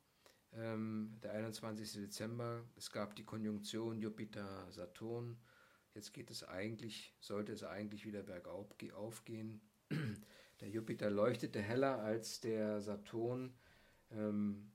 ähm, 0.56 1.16
der 1.22 1.32
21. 1.32 1.92
Dezember. 1.92 2.62
Es 2.76 2.90
gab 2.90 3.16
die 3.16 3.24
Konjunktion 3.24 4.00
Jupiter-Saturn. 4.00 5.36
Jetzt 5.94 6.12
geht 6.12 6.30
es 6.30 6.42
eigentlich, 6.42 7.14
sollte 7.20 7.52
es 7.52 7.62
eigentlich 7.62 8.04
wieder 8.04 8.22
bergauf 8.22 8.74
aufgehen. 8.94 9.60
Der 10.60 10.68
Jupiter 10.68 11.10
leuchtete 11.10 11.60
heller 11.60 11.98
als 11.98 12.40
der 12.40 12.80
Saturn 12.80 13.52
ähm, 14.12 14.70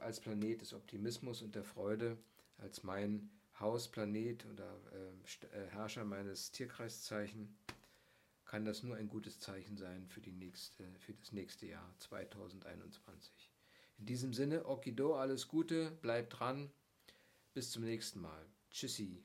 als 0.00 0.20
Planet 0.20 0.60
des 0.60 0.74
Optimismus 0.74 1.42
und 1.42 1.54
der 1.54 1.64
Freude, 1.64 2.18
als 2.58 2.82
mein 2.82 3.30
Hausplanet 3.58 4.44
oder 4.46 4.78
äh, 4.92 5.58
äh 5.58 5.68
Herrscher 5.68 6.04
meines 6.04 6.52
Tierkreiszeichen 6.52 7.56
kann 8.44 8.64
das 8.64 8.82
nur 8.82 8.96
ein 8.96 9.08
gutes 9.08 9.40
Zeichen 9.40 9.76
sein 9.76 10.06
für, 10.06 10.20
die 10.20 10.32
nächste, 10.32 10.84
für 10.98 11.14
das 11.14 11.32
nächste 11.32 11.66
Jahr 11.66 11.94
2021. 11.98 13.55
In 13.98 14.06
diesem 14.06 14.32
Sinne, 14.32 14.66
Okido, 14.66 15.16
alles 15.16 15.48
Gute, 15.48 15.90
bleibt 16.02 16.38
dran. 16.38 16.70
Bis 17.54 17.70
zum 17.70 17.84
nächsten 17.84 18.20
Mal. 18.20 18.46
Tschüssi. 18.70 19.22